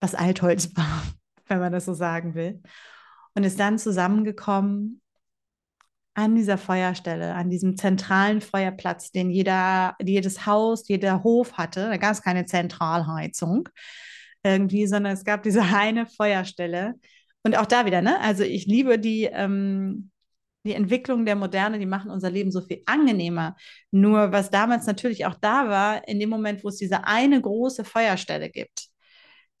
was 0.00 0.14
Altholz 0.14 0.70
war 0.76 1.02
wenn 1.48 1.60
man 1.60 1.72
das 1.72 1.84
so 1.84 1.94
sagen 1.94 2.34
will. 2.34 2.62
Und 3.34 3.44
ist 3.44 3.60
dann 3.60 3.78
zusammengekommen 3.78 5.00
an 6.16 6.34
dieser 6.34 6.56
Feuerstelle, 6.56 7.34
an 7.34 7.50
diesem 7.50 7.76
zentralen 7.76 8.40
Feuerplatz, 8.40 9.12
den 9.12 9.30
jeder, 9.30 9.96
jedes 10.02 10.46
Haus, 10.46 10.88
jeder 10.88 11.22
Hof 11.22 11.52
hatte. 11.52 11.88
Da 11.90 11.98
gab 11.98 12.12
es 12.12 12.22
keine 12.22 12.46
Zentralheizung 12.46 13.68
irgendwie, 14.42 14.86
sondern 14.86 15.12
es 15.12 15.24
gab 15.24 15.42
diese 15.42 15.60
eine 15.62 16.06
Feuerstelle. 16.06 16.94
Und 17.42 17.58
auch 17.58 17.66
da 17.66 17.84
wieder, 17.84 18.00
ne? 18.00 18.18
Also 18.20 18.44
ich 18.44 18.66
liebe 18.66 18.98
die, 18.98 19.24
ähm, 19.24 20.10
die 20.64 20.72
Entwicklung 20.72 21.26
der 21.26 21.36
Moderne, 21.36 21.78
die 21.78 21.86
machen 21.86 22.10
unser 22.10 22.30
Leben 22.30 22.50
so 22.50 22.62
viel 22.62 22.82
angenehmer. 22.86 23.54
Nur 23.90 24.32
was 24.32 24.50
damals 24.50 24.86
natürlich 24.86 25.26
auch 25.26 25.36
da 25.38 25.68
war, 25.68 26.08
in 26.08 26.18
dem 26.18 26.30
Moment, 26.30 26.64
wo 26.64 26.68
es 26.68 26.76
diese 26.76 27.04
eine 27.04 27.42
große 27.42 27.84
Feuerstelle 27.84 28.48
gibt, 28.48 28.86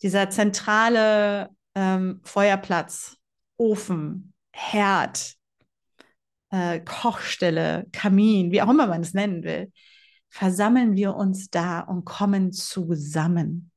dieser 0.02 0.30
zentrale 0.30 1.50
ähm, 1.74 2.22
Feuerplatz, 2.24 3.18
Ofen, 3.58 4.32
Herd, 4.52 5.36
äh, 6.50 6.80
Kochstelle, 6.80 7.86
Kamin, 7.92 8.50
wie 8.50 8.62
auch 8.62 8.70
immer 8.70 8.86
man 8.86 9.02
es 9.02 9.14
nennen 9.14 9.42
will, 9.42 9.72
versammeln 10.28 10.96
wir 10.96 11.14
uns 11.14 11.50
da 11.50 11.80
und 11.80 12.04
kommen 12.04 12.52
zusammen. 12.52 13.70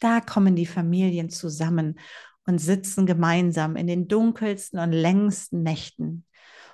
Da 0.00 0.20
kommen 0.20 0.56
die 0.56 0.66
Familien 0.66 1.30
zusammen 1.30 1.98
und 2.44 2.58
sitzen 2.58 3.06
gemeinsam 3.06 3.76
in 3.76 3.86
den 3.86 4.08
dunkelsten 4.08 4.80
und 4.80 4.92
längsten 4.92 5.62
Nächten. 5.62 6.26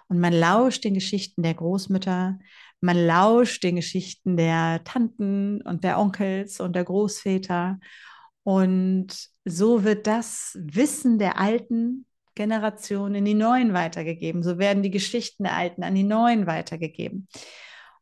Und 0.09 0.19
man 0.19 0.33
lauscht 0.33 0.85
den 0.85 0.95
Geschichten 0.95 1.43
der 1.43 1.55
Großmütter, 1.55 2.39
man 2.81 2.97
lauscht 2.97 3.63
den 3.65 3.77
Geschichten 3.77 4.37
der 4.37 4.83
Tanten 4.85 5.61
und 5.63 5.85
der 5.85 5.99
Onkels 5.99 6.61
und 6.61 6.75
der 6.75 6.85
Großväter 6.85 7.79
und 8.45 9.29
so 9.45 9.85
wird 9.85 10.07
das 10.07 10.57
Wissen 10.59 11.19
der 11.19 11.39
alten 11.39 12.07
Generation 12.39 13.17
in 13.17 13.25
die 13.25 13.35
neuen 13.35 13.75
weitergegeben. 13.75 14.45
So 14.45 14.59
werden 14.59 14.83
die 14.83 14.93
Geschichten 14.93 15.43
der 15.43 15.57
alten 15.57 15.83
an 15.83 15.95
die 15.97 16.05
neuen 16.05 16.47
weitergegeben. 16.47 17.27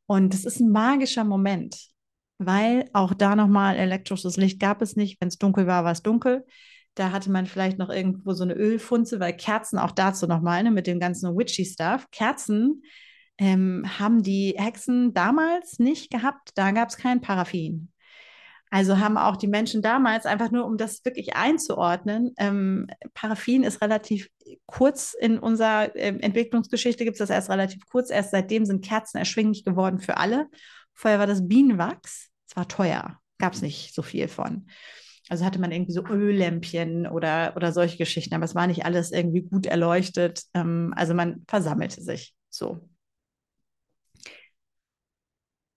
Und 0.05 0.35
es 0.35 0.45
ist 0.45 0.61
ein 0.61 0.71
magischer 0.71 1.25
Moment, 1.25 1.89
weil 2.39 2.89
auch 2.93 3.15
da 3.15 3.35
nochmal 3.35 3.77
elektrisches 3.77 4.37
Licht 4.37 4.61
gab 4.61 4.83
es 4.83 4.95
nicht. 4.95 5.21
Wenn 5.21 5.29
es 5.29 5.39
dunkel 5.39 5.67
war, 5.67 5.85
war 5.85 5.93
es 5.93 6.03
dunkel. 6.03 6.45
Da 6.95 7.13
hatte 7.13 7.31
man 7.31 7.47
vielleicht 7.47 7.79
noch 7.79 7.89
irgendwo 7.89 8.35
so 8.35 8.45
eine 8.45 8.55
Ölfunze, 8.55 9.21
weil 9.21 9.33
Kerzen 9.35 9.79
auch 9.79 9.91
dazu 9.91 10.27
nochmal 10.27 10.63
ne, 10.63 10.71
mit 10.71 10.87
dem 10.87 11.01
ganzen 11.01 11.37
Witchy-Stuff. 11.37 12.11
Kerzen 12.11 12.83
ähm, 13.39 13.85
haben 13.99 14.23
die 14.23 14.55
Hexen 14.57 15.15
damals 15.15 15.79
nicht 15.79 16.11
gehabt. 16.11 16.51
Da 16.57 16.73
gab 16.73 16.91
es 16.91 16.99
kein 16.99 17.23
Paraffin. 17.23 17.91
Also 18.71 18.99
haben 18.99 19.17
auch 19.17 19.37
die 19.37 19.47
Menschen 19.47 19.81
damals, 19.81 20.27
einfach 20.27 20.51
nur 20.51 20.65
um 20.67 20.77
das 20.77 21.05
wirklich 21.05 21.37
einzuordnen, 21.37 22.35
ähm, 22.37 22.89
Paraffin 23.15 23.63
ist 23.63 23.81
relativ 23.81 24.29
kurz 24.67 25.15
in 25.19 25.39
unserer 25.39 25.95
äh, 25.95 26.19
Entwicklungsgeschichte, 26.19 27.05
gibt 27.05 27.15
es 27.15 27.21
das 27.21 27.31
erst 27.31 27.51
relativ 27.51 27.87
kurz. 27.87 28.11
Erst 28.11 28.33
seitdem 28.33 28.65
sind 28.65 28.85
Kerzen 28.85 29.19
erschwinglich 29.19 29.65
geworden 29.65 30.01
für 30.01 30.17
alle. 30.17 30.49
Vorher 30.95 31.19
war 31.19 31.27
das 31.27 31.47
Bienenwachs, 31.47 32.31
es 32.49 32.57
war 32.57 32.67
teuer, 32.67 33.21
gab 33.39 33.53
es 33.53 33.63
nicht 33.63 33.95
so 33.95 34.03
viel 34.03 34.29
von. 34.29 34.67
Also 35.29 35.45
hatte 35.45 35.61
man 35.61 35.73
irgendwie 35.73 35.93
so 35.93 36.05
Öllämpchen 36.05 37.07
oder, 37.07 37.53
oder 37.57 37.73
solche 37.73 37.99
Geschichten, 37.99 38.35
aber 38.35 38.45
es 38.45 38.55
war 38.55 38.67
nicht 38.67 38.85
alles 38.85 39.11
irgendwie 39.11 39.43
gut 39.43 39.67
erleuchtet. 39.67 40.43
Ähm, 40.55 40.93
also 40.97 41.15
man 41.15 41.45
versammelte 41.49 42.01
sich 42.01 42.35
so. 42.49 42.89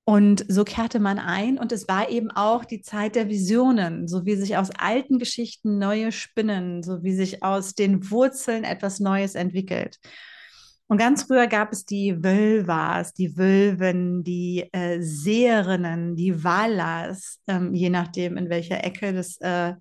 Und 0.09 0.43
so 0.47 0.63
kehrte 0.63 0.99
man 0.99 1.19
ein 1.19 1.59
und 1.59 1.71
es 1.71 1.87
war 1.87 2.09
eben 2.09 2.31
auch 2.31 2.65
die 2.65 2.81
Zeit 2.81 3.13
der 3.13 3.29
Visionen, 3.29 4.07
so 4.07 4.25
wie 4.25 4.35
sich 4.37 4.57
aus 4.57 4.71
alten 4.71 5.19
Geschichten 5.19 5.77
neue 5.77 6.11
spinnen, 6.11 6.81
so 6.81 7.03
wie 7.03 7.13
sich 7.13 7.43
aus 7.43 7.75
den 7.75 8.09
Wurzeln 8.09 8.63
etwas 8.63 8.99
Neues 8.99 9.35
entwickelt. 9.35 9.99
Und 10.87 10.97
ganz 10.97 11.25
früher 11.25 11.45
gab 11.45 11.71
es 11.71 11.85
die 11.85 12.23
Wölvas, 12.23 13.13
die 13.13 13.37
Wölven, 13.37 14.23
die 14.23 14.67
äh, 14.71 14.99
Seherinnen, 14.99 16.15
die 16.15 16.43
Valas, 16.43 17.37
ähm, 17.45 17.75
je 17.75 17.91
nachdem, 17.91 18.35
in 18.35 18.49
welcher 18.49 18.83
Ecke 18.83 19.13
des, 19.13 19.37
äh, 19.41 19.75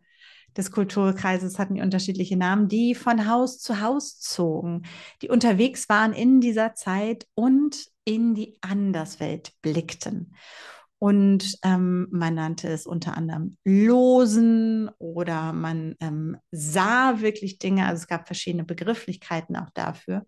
des 0.59 0.71
Kulturkreises 0.73 1.59
hatten 1.59 1.77
die 1.77 1.81
unterschiedliche 1.81 2.37
Namen, 2.37 2.69
die 2.69 2.95
von 2.95 3.27
Haus 3.27 3.59
zu 3.59 3.81
Haus 3.81 4.19
zogen, 4.19 4.83
die 5.23 5.31
unterwegs 5.31 5.89
waren 5.89 6.13
in 6.13 6.41
dieser 6.41 6.75
Zeit 6.75 7.27
und 7.35 7.87
in 8.05 8.35
die 8.35 8.59
Anderswelt 8.61 9.53
blickten. 9.63 10.35
Und 10.99 11.57
ähm, 11.63 12.09
man 12.11 12.35
nannte 12.35 12.69
es 12.69 12.85
unter 12.85 13.17
anderem 13.17 13.57
Losen 13.65 14.91
oder 14.99 15.53
man 15.53 15.95
ähm, 16.01 16.37
sah 16.51 17.21
wirklich 17.21 17.61
Dinge. 17.61 17.87
Also 17.87 18.03
es 18.03 18.09
gab 18.09 18.27
verschiedene 18.27 18.65
Begrifflichkeiten 18.65 19.55
auch 19.55 19.71
dafür. 19.71 20.27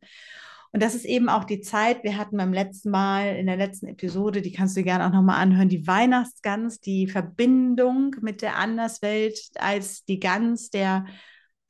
Und 0.72 0.82
das 0.82 0.94
ist 0.94 1.04
eben 1.04 1.28
auch 1.28 1.44
die 1.44 1.60
Zeit, 1.60 2.04
wir 2.04 2.16
hatten 2.16 2.36
beim 2.36 2.52
letzten 2.52 2.90
Mal, 2.90 3.36
in 3.36 3.46
der 3.46 3.56
letzten 3.56 3.86
Episode, 3.86 4.40
die 4.40 4.52
kannst 4.52 4.76
du 4.76 4.84
gerne 4.84 5.06
auch 5.06 5.12
nochmal 5.12 5.40
anhören, 5.40 5.68
die 5.68 5.86
Weihnachtsgans, 5.86 6.80
die 6.80 7.08
Verbindung 7.08 8.14
mit 8.20 8.40
der 8.40 8.56
Anderswelt 8.56 9.40
als 9.56 10.04
die 10.04 10.20
Gans, 10.20 10.70
der, 10.70 11.06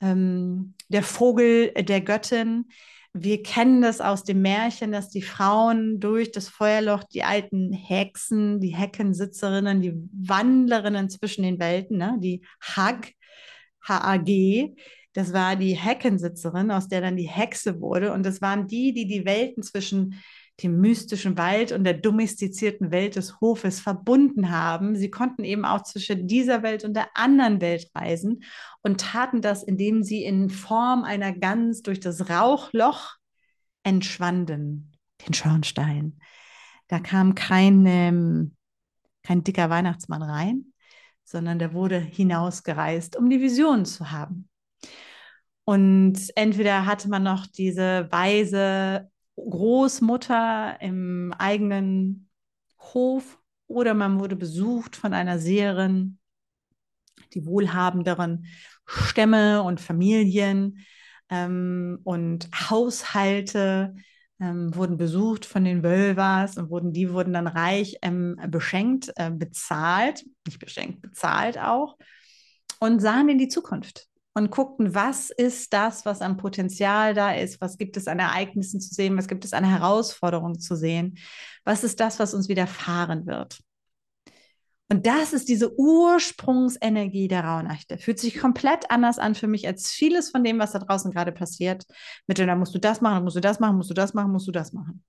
ähm, 0.01 0.75
der 0.89 1.01
Vogel 1.01 1.71
der 1.71 2.01
Göttin. 2.01 2.65
Wir 3.13 3.41
kennen 3.41 3.81
das 3.81 4.01
aus 4.01 4.23
dem 4.23 4.41
Märchen, 4.43 4.91
dass 4.91 5.09
die 5.09 5.23
Frauen 5.23 5.99
durch 5.99 6.31
das 6.31 6.47
Feuerloch, 6.47 7.03
die 7.03 7.23
alten 7.23 7.73
Hexen, 7.73 8.59
die 8.59 8.75
Heckensitzerinnen, 8.75 9.81
die 9.81 9.95
Wandlerinnen 10.13 11.09
zwischen 11.09 11.43
den 11.43 11.59
Welten, 11.59 11.97
ne, 11.97 12.17
die 12.19 12.45
Hag, 12.61 13.13
H-A-G, 13.81 14.75
das 15.13 15.33
war 15.33 15.55
die 15.55 15.73
Heckensitzerin, 15.73 16.71
aus 16.71 16.87
der 16.87 17.01
dann 17.01 17.17
die 17.17 17.29
Hexe 17.29 17.81
wurde. 17.81 18.13
Und 18.13 18.25
das 18.25 18.41
waren 18.41 18.67
die, 18.67 18.93
die 18.93 19.07
die 19.07 19.25
Welten 19.25 19.63
zwischen 19.63 20.21
dem 20.63 20.79
mystischen 20.79 21.37
Wald 21.37 21.71
und 21.71 21.83
der 21.83 21.95
domestizierten 21.95 22.91
Welt 22.91 23.15
des 23.15 23.41
Hofes 23.41 23.79
verbunden 23.79 24.51
haben. 24.51 24.95
Sie 24.95 25.09
konnten 25.09 25.43
eben 25.43 25.65
auch 25.65 25.83
zwischen 25.83 26.27
dieser 26.27 26.61
Welt 26.63 26.83
und 26.83 26.93
der 26.95 27.07
anderen 27.15 27.61
Welt 27.61 27.89
reisen 27.95 28.43
und 28.81 29.01
taten 29.01 29.41
das, 29.41 29.63
indem 29.63 30.03
sie 30.03 30.23
in 30.23 30.49
Form 30.49 31.03
einer 31.03 31.33
Gans 31.33 31.81
durch 31.81 31.99
das 31.99 32.29
Rauchloch 32.29 33.15
entschwanden, 33.83 34.91
den 35.25 35.33
Schornstein. 35.33 36.19
Da 36.87 36.99
kam 36.99 37.35
kein, 37.35 37.85
ähm, 37.87 38.55
kein 39.23 39.43
dicker 39.43 39.69
Weihnachtsmann 39.69 40.21
rein, 40.21 40.73
sondern 41.23 41.57
der 41.57 41.73
wurde 41.73 41.99
hinausgereist, 41.99 43.15
um 43.15 43.29
die 43.29 43.41
Vision 43.41 43.85
zu 43.85 44.11
haben. 44.11 44.50
Und 45.71 46.33
entweder 46.35 46.85
hatte 46.85 47.07
man 47.07 47.23
noch 47.23 47.47
diese 47.47 48.11
weise 48.11 49.09
Großmutter 49.37 50.75
im 50.81 51.33
eigenen 51.37 52.29
Hof 52.77 53.39
oder 53.67 53.93
man 53.93 54.19
wurde 54.19 54.35
besucht 54.35 54.97
von 54.97 55.13
einer 55.13 55.39
Seherin, 55.39 56.19
die 57.33 57.45
wohlhabenderen 57.45 58.47
Stämme 58.85 59.63
und 59.63 59.79
Familien 59.79 60.79
ähm, 61.29 61.99
und 62.03 62.49
Haushalte 62.69 63.95
ähm, 64.41 64.75
wurden 64.75 64.97
besucht 64.97 65.45
von 65.45 65.63
den 65.63 65.83
Wölvers 65.83 66.57
und 66.57 66.69
wurden, 66.69 66.91
die 66.91 67.13
wurden 67.13 67.31
dann 67.31 67.47
reich 67.47 67.95
ähm, 68.01 68.35
beschenkt, 68.49 69.13
äh, 69.15 69.31
bezahlt, 69.31 70.25
nicht 70.45 70.59
beschenkt, 70.59 71.01
bezahlt 71.01 71.57
auch 71.57 71.97
und 72.81 72.99
sahen 72.99 73.29
in 73.29 73.37
die 73.37 73.47
Zukunft 73.47 74.10
und 74.33 74.51
guckten, 74.51 74.95
was 74.95 75.29
ist 75.29 75.73
das, 75.73 76.05
was 76.05 76.21
am 76.21 76.37
Potenzial 76.37 77.13
da 77.13 77.33
ist, 77.33 77.59
was 77.59 77.77
gibt 77.77 77.97
es 77.97 78.07
an 78.07 78.19
Ereignissen 78.19 78.79
zu 78.79 78.93
sehen, 78.93 79.17
was 79.17 79.27
gibt 79.27 79.43
es 79.45 79.53
an 79.53 79.63
Herausforderungen 79.63 80.59
zu 80.59 80.75
sehen, 80.75 81.17
was 81.65 81.83
ist 81.83 81.99
das, 81.99 82.19
was 82.19 82.33
uns 82.33 82.47
widerfahren 82.47 83.25
wird. 83.25 83.59
Und 84.89 85.07
das 85.07 85.31
ist 85.31 85.47
diese 85.47 85.77
Ursprungsenergie 85.79 87.29
der 87.29 87.45
Rauhnächte. 87.45 87.97
Fühlt 87.97 88.19
sich 88.19 88.37
komplett 88.37 88.91
anders 88.91 89.19
an 89.19 89.35
für 89.35 89.47
mich 89.47 89.65
als 89.65 89.89
vieles 89.89 90.31
von 90.31 90.43
dem, 90.43 90.59
was 90.59 90.73
da 90.73 90.79
draußen 90.79 91.11
gerade 91.11 91.31
passiert. 91.31 91.85
Mit 92.27 92.39
da 92.39 92.55
musst 92.57 92.75
du 92.75 92.79
das 92.79 92.99
machen, 92.99 93.23
musst 93.23 93.37
du 93.37 93.39
das 93.39 93.61
machen, 93.61 93.77
musst 93.77 93.89
du 93.89 93.93
das 93.93 94.13
machen, 94.13 94.33
musst 94.33 94.49
du 94.49 94.51
das 94.51 94.73
machen. 94.73 95.01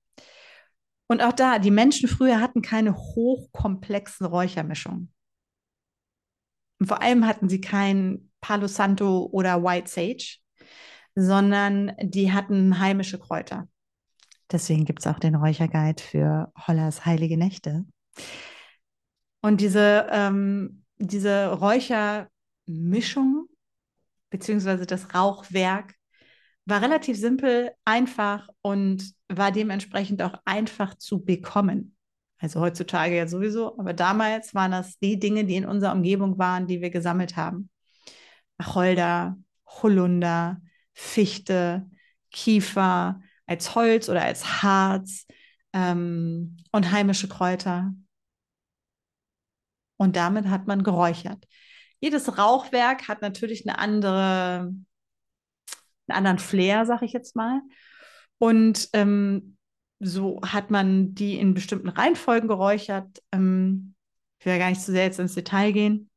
Und 1.08 1.20
auch 1.20 1.32
da, 1.32 1.58
die 1.58 1.72
Menschen 1.72 2.08
früher 2.08 2.40
hatten 2.40 2.62
keine 2.62 2.96
hochkomplexen 2.96 4.24
Räuchermischungen. 4.24 5.12
Und 6.82 6.88
vor 6.88 7.00
allem 7.00 7.28
hatten 7.28 7.48
sie 7.48 7.60
kein 7.60 8.28
Palo 8.40 8.66
Santo 8.66 9.28
oder 9.30 9.62
White 9.62 9.88
Sage, 9.88 10.38
sondern 11.14 11.92
die 12.02 12.32
hatten 12.32 12.80
heimische 12.80 13.20
Kräuter. 13.20 13.68
Deswegen 14.50 14.84
gibt 14.84 14.98
es 14.98 15.06
auch 15.06 15.20
den 15.20 15.36
Räucherguide 15.36 16.02
für 16.02 16.52
Hollers 16.66 17.06
Heilige 17.06 17.36
Nächte. 17.36 17.84
Und 19.42 19.60
diese, 19.60 20.08
ähm, 20.10 20.82
diese 20.98 21.52
Räuchermischung 21.52 23.46
beziehungsweise 24.28 24.84
das 24.84 25.14
Rauchwerk 25.14 25.94
war 26.64 26.82
relativ 26.82 27.16
simpel, 27.16 27.70
einfach 27.84 28.48
und 28.60 29.14
war 29.28 29.52
dementsprechend 29.52 30.20
auch 30.20 30.34
einfach 30.44 30.96
zu 30.96 31.24
bekommen. 31.24 31.94
Also 32.42 32.60
heutzutage 32.60 33.16
ja 33.16 33.28
sowieso, 33.28 33.78
aber 33.78 33.92
damals 33.92 34.52
waren 34.52 34.72
das 34.72 34.98
die 34.98 35.16
Dinge, 35.16 35.44
die 35.44 35.54
in 35.54 35.64
unserer 35.64 35.92
Umgebung 35.92 36.38
waren, 36.38 36.66
die 36.66 36.80
wir 36.80 36.90
gesammelt 36.90 37.36
haben. 37.36 37.70
Wacholder, 38.58 39.36
Holunder, 39.64 40.60
Fichte, 40.92 41.88
Kiefer 42.32 43.20
als 43.46 43.76
Holz 43.76 44.08
oder 44.08 44.22
als 44.24 44.62
Harz 44.62 45.26
ähm, 45.72 46.56
und 46.72 46.90
heimische 46.90 47.28
Kräuter. 47.28 47.92
Und 49.96 50.16
damit 50.16 50.46
hat 50.48 50.66
man 50.66 50.82
geräuchert. 50.82 51.46
Jedes 52.00 52.38
Rauchwerk 52.38 53.06
hat 53.06 53.22
natürlich 53.22 53.68
eine 53.68 53.78
andere, 53.78 54.74
einen 56.08 56.16
anderen 56.16 56.40
Flair, 56.40 56.86
sag 56.86 57.02
ich 57.02 57.12
jetzt 57.12 57.36
mal. 57.36 57.60
Und 58.38 58.88
ähm, 58.94 59.56
so 60.02 60.40
hat 60.44 60.70
man 60.70 61.14
die 61.14 61.38
in 61.38 61.54
bestimmten 61.54 61.88
Reihenfolgen 61.88 62.48
geräuchert. 62.48 63.22
Ähm, 63.32 63.94
ich 64.38 64.46
will 64.46 64.54
ja 64.54 64.58
gar 64.58 64.70
nicht 64.70 64.82
zu 64.82 64.90
sehr 64.92 65.04
jetzt 65.04 65.20
ins 65.20 65.34
Detail 65.34 65.72
gehen. 65.72 66.10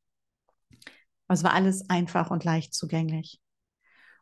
Aber 1.28 1.36
es 1.36 1.44
war 1.44 1.54
alles 1.54 1.90
einfach 1.90 2.32
und 2.32 2.44
leicht 2.44 2.74
zugänglich. 2.74 3.40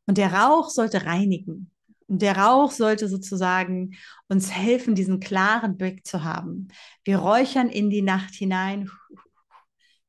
Und 0.05 0.17
der 0.17 0.33
Rauch 0.33 0.69
sollte 0.69 1.05
reinigen. 1.05 1.71
Und 2.07 2.21
der 2.21 2.37
Rauch 2.37 2.71
sollte 2.71 3.07
sozusagen 3.07 3.95
uns 4.27 4.51
helfen, 4.51 4.95
diesen 4.95 5.19
klaren 5.21 5.77
Blick 5.77 6.05
zu 6.05 6.23
haben. 6.23 6.67
Wir 7.05 7.17
räuchern 7.17 7.69
in 7.69 7.89
die 7.89 8.01
Nacht 8.01 8.33
hinein. 8.33 8.89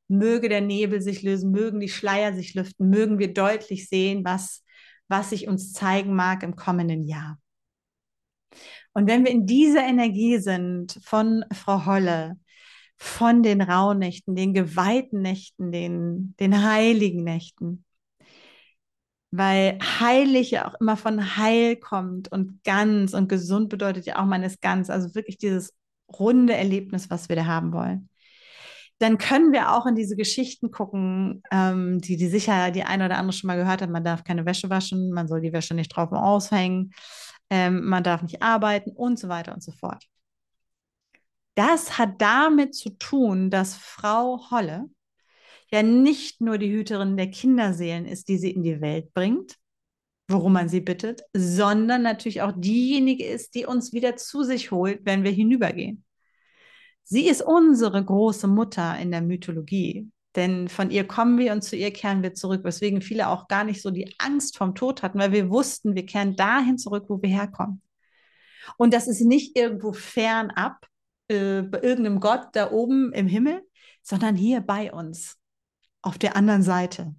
Möge 0.07 0.49
der 0.49 0.61
Nebel 0.61 1.01
sich 1.01 1.23
lösen, 1.23 1.51
mögen 1.51 1.79
die 1.79 1.89
Schleier 1.89 2.33
sich 2.33 2.53
lüften, 2.53 2.89
mögen 2.89 3.17
wir 3.17 3.33
deutlich 3.33 3.89
sehen, 3.89 4.23
was, 4.23 4.63
was 5.07 5.31
sich 5.31 5.47
uns 5.47 5.73
zeigen 5.73 6.13
mag 6.13 6.43
im 6.43 6.55
kommenden 6.55 7.03
Jahr. 7.03 7.39
Und 8.95 9.07
wenn 9.07 9.25
wir 9.25 9.31
in 9.31 9.45
dieser 9.45 9.83
Energie 9.83 10.39
sind 10.39 10.99
von 11.03 11.43
Frau 11.53 11.85
Holle, 11.85 12.37
von 12.95 13.43
den 13.43 13.61
Rauhnächten, 13.61 14.35
den 14.35 14.53
geweihten 14.53 15.21
Nächten, 15.21 15.73
den, 15.73 16.33
den 16.39 16.63
heiligen 16.63 17.25
Nächten, 17.25 17.83
weil 19.31 19.77
heilig 19.81 20.51
ja 20.51 20.69
auch 20.69 20.75
immer 20.79 20.95
von 20.95 21.35
heil 21.35 21.75
kommt 21.75 22.31
und 22.31 22.63
ganz 22.63 23.13
und 23.13 23.27
gesund 23.27 23.67
bedeutet 23.67 24.05
ja 24.05 24.17
auch, 24.17 24.25
man 24.25 24.43
ist 24.43 24.61
ganz, 24.61 24.89
also 24.89 25.13
wirklich 25.13 25.37
dieses 25.37 25.73
runde 26.17 26.53
Erlebnis, 26.53 27.09
was 27.09 27.27
wir 27.27 27.35
da 27.35 27.45
haben 27.45 27.73
wollen. 27.73 28.07
Dann 28.99 29.17
können 29.17 29.51
wir 29.51 29.73
auch 29.73 29.85
in 29.87 29.95
diese 29.95 30.15
Geschichten 30.15 30.71
gucken, 30.71 31.43
ähm, 31.51 31.99
die, 31.99 32.15
die 32.15 32.29
sicher 32.29 32.71
die 32.71 32.83
eine 32.83 33.07
oder 33.07 33.17
andere 33.17 33.33
schon 33.33 33.49
mal 33.49 33.57
gehört 33.57 33.81
hat. 33.81 33.89
Man 33.89 34.05
darf 34.05 34.23
keine 34.23 34.45
Wäsche 34.45 34.69
waschen, 34.69 35.11
man 35.11 35.27
soll 35.27 35.41
die 35.41 35.51
Wäsche 35.51 35.73
nicht 35.73 35.93
drauf 35.93 36.13
aushängen 36.13 36.93
ähm, 37.49 37.85
man 37.85 38.03
darf 38.03 38.21
nicht 38.21 38.41
arbeiten 38.41 38.91
und 38.91 39.19
so 39.19 39.29
weiter 39.29 39.53
und 39.53 39.63
so 39.63 39.71
fort. 39.71 40.05
Das 41.55 41.97
hat 41.97 42.21
damit 42.21 42.75
zu 42.75 42.89
tun, 42.91 43.49
dass 43.49 43.75
Frau 43.75 44.49
Holle 44.51 44.89
ja 45.71 45.83
nicht 45.83 46.41
nur 46.41 46.57
die 46.57 46.71
Hüterin 46.71 47.17
der 47.17 47.31
Kinderseelen 47.31 48.05
ist, 48.05 48.27
die 48.27 48.37
sie 48.37 48.51
in 48.51 48.63
die 48.63 48.81
Welt 48.81 49.13
bringt, 49.13 49.55
worum 50.27 50.53
man 50.53 50.69
sie 50.69 50.81
bittet, 50.81 51.21
sondern 51.33 52.01
natürlich 52.01 52.41
auch 52.41 52.53
diejenige 52.55 53.25
ist, 53.25 53.55
die 53.55 53.65
uns 53.65 53.93
wieder 53.93 54.15
zu 54.15 54.43
sich 54.43 54.71
holt, 54.71 55.01
wenn 55.05 55.23
wir 55.23 55.31
hinübergehen. 55.31 56.03
Sie 57.03 57.27
ist 57.27 57.41
unsere 57.41 58.03
große 58.03 58.47
Mutter 58.47 58.97
in 58.97 59.11
der 59.11 59.21
Mythologie, 59.21 60.11
denn 60.35 60.67
von 60.67 60.91
ihr 60.91 61.07
kommen 61.07 61.37
wir 61.37 61.53
und 61.53 61.63
zu 61.63 61.75
ihr 61.75 61.91
kehren 61.93 62.23
wir 62.23 62.33
zurück, 62.33 62.63
weswegen 62.63 63.01
viele 63.01 63.29
auch 63.29 63.47
gar 63.47 63.63
nicht 63.63 63.81
so 63.81 63.91
die 63.91 64.13
Angst 64.19 64.57
vom 64.57 64.75
Tod 64.75 65.01
hatten, 65.01 65.19
weil 65.19 65.31
wir 65.31 65.49
wussten, 65.49 65.95
wir 65.95 66.05
kehren 66.05 66.35
dahin 66.35 66.77
zurück, 66.77 67.05
wo 67.07 67.21
wir 67.21 67.29
herkommen. 67.29 67.81
Und 68.77 68.93
das 68.93 69.07
ist 69.07 69.21
nicht 69.21 69.57
irgendwo 69.57 69.93
fernab, 69.93 70.87
äh, 71.27 71.61
bei 71.61 71.81
irgendeinem 71.81 72.19
Gott 72.19 72.47
da 72.53 72.71
oben 72.71 73.13
im 73.13 73.27
Himmel, 73.27 73.61
sondern 74.01 74.35
hier 74.35 74.61
bei 74.61 74.91
uns, 74.91 75.37
auf 76.01 76.17
der 76.17 76.35
anderen 76.35 76.61
Seite, 76.63 77.15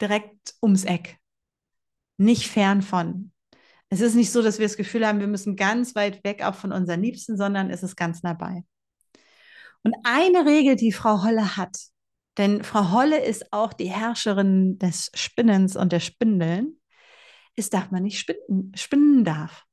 direkt 0.00 0.54
ums 0.62 0.84
Eck, 0.84 1.18
nicht 2.16 2.48
fern 2.48 2.82
von. 2.82 3.32
Es 3.90 4.00
ist 4.00 4.14
nicht 4.14 4.30
so, 4.30 4.42
dass 4.42 4.58
wir 4.58 4.66
das 4.66 4.76
Gefühl 4.76 5.06
haben, 5.06 5.20
wir 5.20 5.26
müssen 5.26 5.56
ganz 5.56 5.94
weit 5.94 6.24
weg 6.24 6.42
auch 6.44 6.54
von 6.54 6.72
unseren 6.72 7.02
Liebsten, 7.02 7.36
sondern 7.36 7.70
es 7.70 7.82
ist 7.82 7.96
ganz 7.96 8.22
nah 8.22 8.34
bei. 8.34 8.64
Und 9.82 9.94
eine 10.04 10.46
Regel, 10.46 10.76
die 10.76 10.92
Frau 10.92 11.22
Holle 11.22 11.56
hat, 11.56 11.76
denn 12.38 12.62
Frau 12.62 12.92
Holle 12.92 13.24
ist 13.24 13.52
auch 13.52 13.72
die 13.72 13.90
Herrscherin 13.90 14.78
des 14.78 15.10
Spinnens 15.14 15.76
und 15.76 15.92
der 15.92 16.00
Spindeln, 16.00 16.80
ist, 17.56 17.74
dass 17.74 17.90
man 17.90 18.02
nicht 18.02 18.18
spinnen, 18.18 18.72
spinnen 18.74 19.24
darf. 19.24 19.64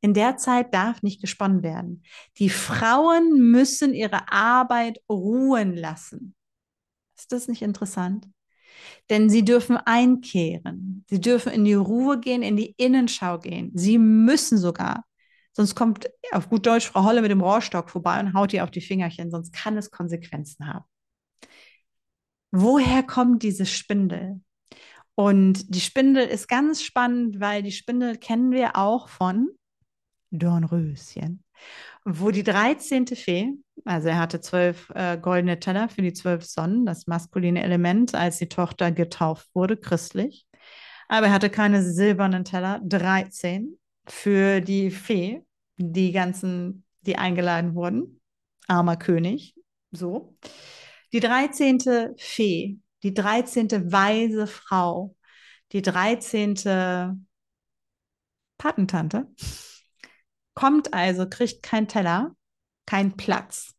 In 0.00 0.14
der 0.14 0.36
Zeit 0.36 0.72
darf 0.72 1.02
nicht 1.02 1.20
gesponnen 1.20 1.62
werden. 1.62 2.04
Die 2.38 2.50
Frauen 2.50 3.50
müssen 3.50 3.94
ihre 3.94 4.30
Arbeit 4.30 5.00
ruhen 5.08 5.76
lassen. 5.76 6.36
Ist 7.16 7.32
das 7.32 7.48
nicht 7.48 7.62
interessant? 7.62 8.28
Denn 9.10 9.28
sie 9.28 9.44
dürfen 9.44 9.76
einkehren. 9.76 11.04
Sie 11.10 11.20
dürfen 11.20 11.52
in 11.52 11.64
die 11.64 11.74
Ruhe 11.74 12.20
gehen, 12.20 12.42
in 12.42 12.56
die 12.56 12.74
Innenschau 12.76 13.38
gehen. 13.40 13.72
Sie 13.74 13.98
müssen 13.98 14.56
sogar. 14.56 15.04
Sonst 15.58 15.74
kommt 15.74 16.08
auf 16.30 16.48
gut 16.48 16.66
Deutsch 16.66 16.86
Frau 16.86 17.02
Holle 17.02 17.20
mit 17.20 17.32
dem 17.32 17.40
Rohrstock 17.40 17.90
vorbei 17.90 18.20
und 18.20 18.32
haut 18.32 18.52
ihr 18.52 18.62
auf 18.62 18.70
die 18.70 18.80
Fingerchen. 18.80 19.32
Sonst 19.32 19.52
kann 19.52 19.76
es 19.76 19.90
Konsequenzen 19.90 20.68
haben. 20.68 20.84
Woher 22.52 23.02
kommt 23.02 23.42
diese 23.42 23.66
Spindel? 23.66 24.40
Und 25.16 25.74
die 25.74 25.80
Spindel 25.80 26.28
ist 26.28 26.46
ganz 26.46 26.84
spannend, 26.84 27.40
weil 27.40 27.64
die 27.64 27.72
Spindel 27.72 28.18
kennen 28.18 28.52
wir 28.52 28.76
auch 28.76 29.08
von 29.08 29.48
Dornröschen, 30.30 31.42
wo 32.04 32.30
die 32.30 32.44
13. 32.44 33.08
Fee, 33.08 33.50
also 33.84 34.10
er 34.10 34.20
hatte 34.20 34.40
zwölf 34.40 34.90
äh, 34.94 35.18
goldene 35.18 35.58
Teller 35.58 35.88
für 35.88 36.02
die 36.02 36.12
zwölf 36.12 36.44
Sonnen, 36.44 36.86
das 36.86 37.08
maskuline 37.08 37.64
Element, 37.64 38.14
als 38.14 38.38
die 38.38 38.48
Tochter 38.48 38.92
getauft 38.92 39.48
wurde, 39.54 39.76
christlich. 39.76 40.46
Aber 41.08 41.26
er 41.26 41.32
hatte 41.32 41.50
keine 41.50 41.82
silbernen 41.82 42.44
Teller, 42.44 42.80
13 42.84 43.76
für 44.06 44.60
die 44.60 44.92
Fee, 44.92 45.42
die 45.78 46.12
ganzen, 46.12 46.84
die 47.02 47.16
eingeladen 47.16 47.74
wurden. 47.74 48.20
Armer 48.66 48.96
König, 48.96 49.54
so. 49.90 50.36
Die 51.12 51.20
13. 51.20 52.14
Fee, 52.18 52.78
die 53.02 53.14
13. 53.14 53.90
weise 53.90 54.46
Frau, 54.46 55.16
die 55.72 55.82
13. 55.82 57.24
Patentante, 58.58 59.28
kommt 60.54 60.92
also, 60.92 61.28
kriegt 61.28 61.62
keinen 61.62 61.86
Teller, 61.88 62.34
keinen 62.84 63.16
Platz, 63.16 63.74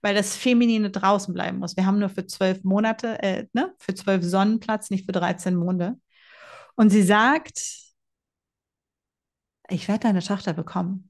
weil 0.00 0.14
das 0.14 0.36
Feminine 0.36 0.90
draußen 0.90 1.34
bleiben 1.34 1.58
muss. 1.58 1.76
Wir 1.76 1.84
haben 1.84 1.98
nur 1.98 2.08
für 2.08 2.26
zwölf 2.26 2.62
Monate, 2.62 3.20
äh, 3.22 3.46
ne, 3.52 3.74
für 3.78 3.94
zwölf 3.94 4.24
Sonnenplatz, 4.24 4.90
nicht 4.90 5.06
für 5.06 5.12
13 5.12 5.56
Monde. 5.56 5.98
Und 6.76 6.90
sie 6.90 7.02
sagt, 7.02 7.58
ich 9.68 9.88
werde 9.88 10.00
deine 10.04 10.22
Tochter 10.22 10.52
bekommen. 10.52 11.09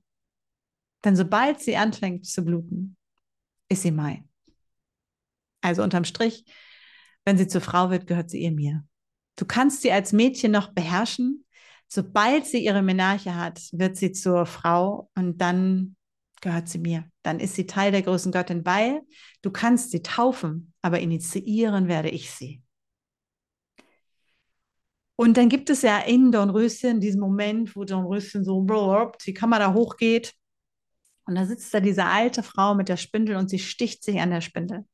Denn 1.05 1.17
sobald 1.17 1.61
sie 1.61 1.77
anfängt 1.77 2.27
zu 2.27 2.45
bluten, 2.45 2.97
ist 3.69 3.83
sie 3.83 3.91
mein. 3.91 4.29
Also 5.63 5.83
unterm 5.83 6.05
Strich, 6.05 6.45
wenn 7.25 7.39
sie 7.39 7.49
zur 7.49 7.61
Frau 7.61 7.91
wird, 7.91 8.07
gehört 8.07 8.31
sie 8.31 8.43
ihr 8.43 8.53
mir. 8.53 8.85
Du 9.37 9.45
kannst 9.45 9.83
sie 9.83 9.93
als 9.93 10.13
Mädchen 10.13 10.53
noch 10.53 10.73
beherrschen, 10.73 11.45
Sobald 11.93 12.47
sie 12.47 12.65
ihre 12.65 12.83
Menarche 12.83 13.35
hat, 13.35 13.61
wird 13.73 13.97
sie 13.97 14.13
zur 14.13 14.47
Frau 14.47 15.11
und 15.17 15.39
dann 15.39 15.97
gehört 16.41 16.69
sie 16.69 16.79
mir. 16.79 17.05
Dann 17.25 17.41
ist 17.41 17.57
sie 17.57 17.67
Teil 17.67 17.91
der 17.91 18.03
großen 18.03 18.31
Göttin, 18.31 18.65
weil 18.65 19.01
du 19.43 19.51
kannst 19.51 19.91
sie 19.91 20.01
taufen, 20.01 20.73
aber 20.83 21.01
initiieren 21.01 21.89
werde 21.89 22.09
ich 22.09 22.31
sie. 22.31 22.63
Und 25.17 25.37
dann 25.37 25.49
gibt 25.49 25.69
es 25.69 25.83
ja 25.83 25.99
in 25.99 26.31
Dornröschen 26.31 27.01
diesen 27.01 27.21
Moment, 27.21 27.75
wo 27.75 27.85
Dornröschen 27.85 28.45
so 28.45 28.65
die 29.27 29.35
Kamera 29.35 29.75
hochgeht 29.75 30.33
und 31.31 31.37
da 31.37 31.47
sitzt 31.47 31.73
da 31.73 31.81
diese 31.81 32.05
alte 32.07 32.43
Frau 32.43 32.75
mit 32.75 32.89
der 32.89 32.97
Spindel 32.97 33.37
und 33.37 33.49
sie 33.49 33.61
sticht 33.61 34.03
sich 34.03 34.21
an 34.21 34.31
der 34.31 34.41
Spindel. 34.41 34.85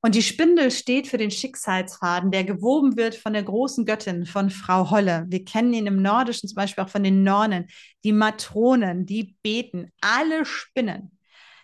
Und 0.00 0.14
die 0.14 0.22
Spindel 0.22 0.70
steht 0.70 1.06
für 1.06 1.16
den 1.16 1.30
Schicksalsfaden, 1.30 2.30
der 2.30 2.44
gewoben 2.44 2.96
wird 2.96 3.14
von 3.14 3.32
der 3.32 3.42
großen 3.44 3.84
Göttin, 3.84 4.26
von 4.26 4.50
Frau 4.50 4.90
Holle. 4.90 5.26
Wir 5.28 5.44
kennen 5.44 5.72
ihn 5.72 5.86
im 5.86 6.02
Nordischen 6.02 6.48
zum 6.48 6.56
Beispiel 6.56 6.84
auch 6.84 6.88
von 6.88 7.02
den 7.02 7.22
Nornen, 7.22 7.66
die 8.04 8.12
Matronen, 8.12 9.06
die 9.06 9.36
beten, 9.42 9.92
alle 10.00 10.44
spinnen. 10.44 11.12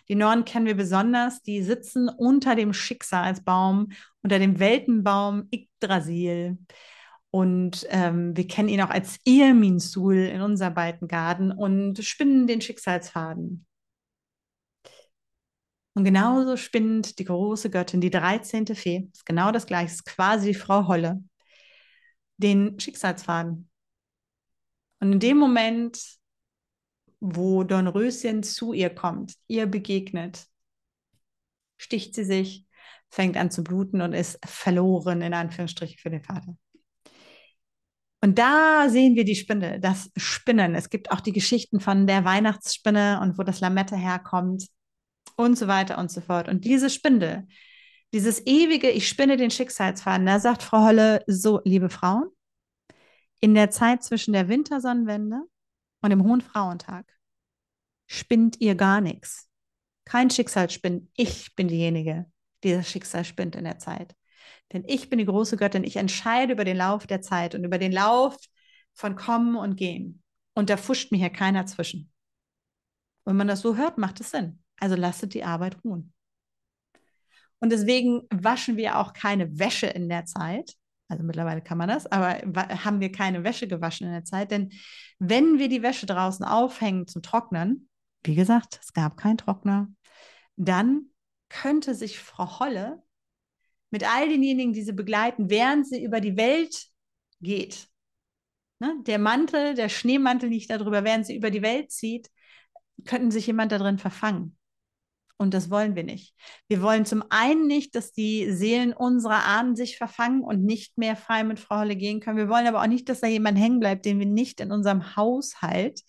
Die 0.07 0.15
Nornen 0.15 0.45
kennen 0.45 0.67
wir 0.67 0.75
besonders, 0.75 1.41
die 1.41 1.61
sitzen 1.63 2.09
unter 2.09 2.55
dem 2.55 2.73
Schicksalsbaum, 2.73 3.89
unter 4.21 4.39
dem 4.39 4.59
Weltenbaum 4.59 5.47
Yggdrasil. 5.51 6.57
Und 7.31 7.85
ähm, 7.89 8.35
wir 8.35 8.47
kennen 8.47 8.69
ihn 8.69 8.79
auch 8.81 8.89
als 8.89 9.19
Irminsul 9.25 10.15
in 10.15 10.41
unser 10.41 10.71
beiden 10.71 11.07
Garten 11.07 11.51
und 11.51 12.03
spinnen 12.03 12.47
den 12.47 12.61
Schicksalsfaden. 12.61 13.64
Und 15.95 16.03
genauso 16.03 16.57
spinnt 16.57 17.19
die 17.19 17.23
große 17.23 17.69
Göttin, 17.69 18.01
die 18.01 18.09
13. 18.09 18.67
Fee, 18.75 19.07
ist 19.13 19.25
genau 19.25 19.51
das 19.51 19.65
gleiche, 19.65 19.93
ist 19.93 20.05
quasi 20.05 20.53
Frau 20.53 20.87
Holle, 20.87 21.23
den 22.37 22.77
Schicksalsfaden. 22.77 23.69
Und 24.99 25.13
in 25.13 25.19
dem 25.21 25.37
Moment, 25.37 25.97
wo 27.21 27.63
Dornröschen 27.63 28.43
zu 28.43 28.73
ihr 28.73 28.89
kommt, 28.89 29.35
ihr 29.47 29.67
begegnet, 29.67 30.47
sticht 31.77 32.13
sie 32.13 32.25
sich, 32.25 32.65
fängt 33.09 33.37
an 33.37 33.49
zu 33.49 33.63
bluten 33.63 34.01
und 34.01 34.11
ist 34.11 34.37
verloren, 34.45 35.21
in 35.21 35.33
Anführungsstrichen, 35.33 35.97
für 35.97 36.09
den 36.09 36.23
Vater. 36.23 36.57
Und 38.19 38.37
da 38.37 38.89
sehen 38.89 39.15
wir 39.15 39.23
die 39.23 39.35
Spinne, 39.35 39.79
das 39.79 40.11
Spinnen. 40.17 40.75
Es 40.75 40.89
gibt 40.89 41.11
auch 41.11 41.21
die 41.21 41.31
Geschichten 41.31 41.79
von 41.79 42.05
der 42.05 42.25
Weihnachtsspinne 42.25 43.21
und 43.21 43.37
wo 43.37 43.43
das 43.43 43.61
Lamette 43.61 43.95
herkommt 43.95 44.67
und 45.35 45.57
so 45.57 45.67
weiter 45.67 45.97
und 45.97 46.11
so 46.11 46.21
fort. 46.21 46.47
Und 46.47 46.65
diese 46.65 46.89
Spindel, 46.89 47.47
dieses 48.13 48.45
ewige, 48.45 48.89
ich 48.89 49.07
spinne 49.07 49.37
den 49.37 49.51
Schicksalsfaden, 49.51 50.25
da 50.25 50.39
sagt 50.39 50.63
Frau 50.63 50.85
Holle 50.85 51.23
so, 51.27 51.61
liebe 51.65 51.89
Frauen, 51.89 52.29
in 53.41 53.53
der 53.53 53.69
Zeit 53.69 54.03
zwischen 54.03 54.33
der 54.33 54.47
Wintersonnenwende 54.47 55.41
und 56.01 56.09
dem 56.09 56.23
Hohen 56.23 56.41
Frauentag 56.41 57.05
spinnt 58.07 58.61
ihr 58.61 58.75
gar 58.75 59.01
nichts. 59.01 59.49
Kein 60.05 60.29
Schicksal 60.29 60.69
spinnt. 60.69 61.09
Ich 61.15 61.55
bin 61.55 61.67
diejenige, 61.67 62.25
die 62.63 62.71
das 62.71 62.89
Schicksal 62.89 63.25
spinnt 63.25 63.55
in 63.55 63.63
der 63.63 63.79
Zeit. 63.79 64.15
Denn 64.71 64.83
ich 64.87 65.09
bin 65.09 65.19
die 65.19 65.25
große 65.25 65.57
Göttin. 65.57 65.83
Ich 65.83 65.97
entscheide 65.97 66.53
über 66.53 66.63
den 66.63 66.77
Lauf 66.77 67.07
der 67.07 67.21
Zeit 67.21 67.55
und 67.55 67.63
über 67.63 67.77
den 67.77 67.91
Lauf 67.91 68.37
von 68.93 69.15
Kommen 69.15 69.55
und 69.55 69.75
Gehen. 69.75 70.23
Und 70.53 70.69
da 70.69 70.77
fuscht 70.77 71.11
mir 71.11 71.17
hier 71.17 71.29
keiner 71.29 71.65
zwischen. 71.65 72.11
Wenn 73.25 73.35
man 73.35 73.47
das 73.47 73.61
so 73.61 73.75
hört, 73.75 73.97
macht 73.97 74.19
es 74.21 74.31
Sinn. 74.31 74.63
Also 74.79 74.95
lasst 74.95 75.33
die 75.33 75.43
Arbeit 75.43 75.77
ruhen. 75.83 76.13
Und 77.59 77.71
deswegen 77.71 78.23
waschen 78.31 78.77
wir 78.77 78.99
auch 78.99 79.13
keine 79.13 79.57
Wäsche 79.57 79.87
in 79.87 80.09
der 80.09 80.25
Zeit. 80.25 80.75
Also 81.07 81.23
mittlerweile 81.23 81.61
kann 81.61 81.77
man 81.77 81.87
das, 81.87 82.05
aber 82.07 82.39
haben 82.83 82.99
wir 82.99 83.11
keine 83.11 83.43
Wäsche 83.43 83.67
gewaschen 83.67 84.07
in 84.07 84.13
der 84.13 84.25
Zeit. 84.25 84.51
Denn 84.51 84.71
wenn 85.19 85.59
wir 85.59 85.69
die 85.69 85.83
Wäsche 85.83 86.05
draußen 86.05 86.45
aufhängen 86.45 87.07
zum 87.07 87.21
Trocknen, 87.21 87.89
wie 88.23 88.35
gesagt, 88.35 88.79
es 88.81 88.93
gab 88.93 89.17
keinen 89.17 89.37
Trockner, 89.37 89.87
dann 90.57 91.09
könnte 91.49 91.93
sich 91.93 92.19
Frau 92.19 92.59
Holle 92.59 93.03
mit 93.91 94.03
all 94.03 94.27
denjenigen, 94.27 94.73
die 94.73 94.81
sie 94.81 94.93
begleiten, 94.93 95.49
während 95.49 95.87
sie 95.87 96.03
über 96.03 96.19
die 96.19 96.37
Welt 96.37 96.87
geht, 97.39 97.87
ne, 98.79 98.95
der 99.05 99.19
Mantel, 99.19 99.75
der 99.75 99.89
Schneemantel 99.89 100.49
liegt 100.49 100.69
darüber, 100.69 101.03
während 101.03 101.25
sie 101.25 101.35
über 101.35 101.51
die 101.51 101.61
Welt 101.61 101.91
zieht, 101.91 102.29
könnten 103.05 103.31
sich 103.31 103.47
jemand 103.47 103.71
darin 103.71 103.97
verfangen. 103.97 104.57
Und 105.37 105.53
das 105.53 105.69
wollen 105.69 105.95
wir 105.95 106.03
nicht. 106.03 106.33
Wir 106.69 106.81
wollen 106.81 107.05
zum 107.05 107.23
einen 107.29 107.67
nicht, 107.67 107.95
dass 107.95 108.13
die 108.13 108.51
Seelen 108.53 108.93
unserer 108.93 109.43
Ahnen 109.45 109.75
sich 109.75 109.97
verfangen 109.97 110.41
und 110.41 110.63
nicht 110.63 110.97
mehr 110.97 111.17
frei 111.17 111.43
mit 111.43 111.59
Frau 111.59 111.79
Holle 111.79 111.97
gehen 111.97 112.21
können. 112.21 112.37
Wir 112.37 112.47
wollen 112.47 112.67
aber 112.67 112.81
auch 112.81 112.87
nicht, 112.87 113.09
dass 113.09 113.19
da 113.19 113.27
jemand 113.27 113.57
hängen 113.57 113.79
bleibt, 113.81 114.05
den 114.05 114.19
wir 114.19 114.25
nicht 114.25 114.61
in 114.61 114.71
unserem 114.71 115.15
Haushalt 115.15 116.01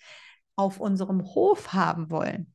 auf 0.54 0.78
unserem 0.80 1.24
Hof 1.24 1.72
haben 1.72 2.10
wollen. 2.10 2.54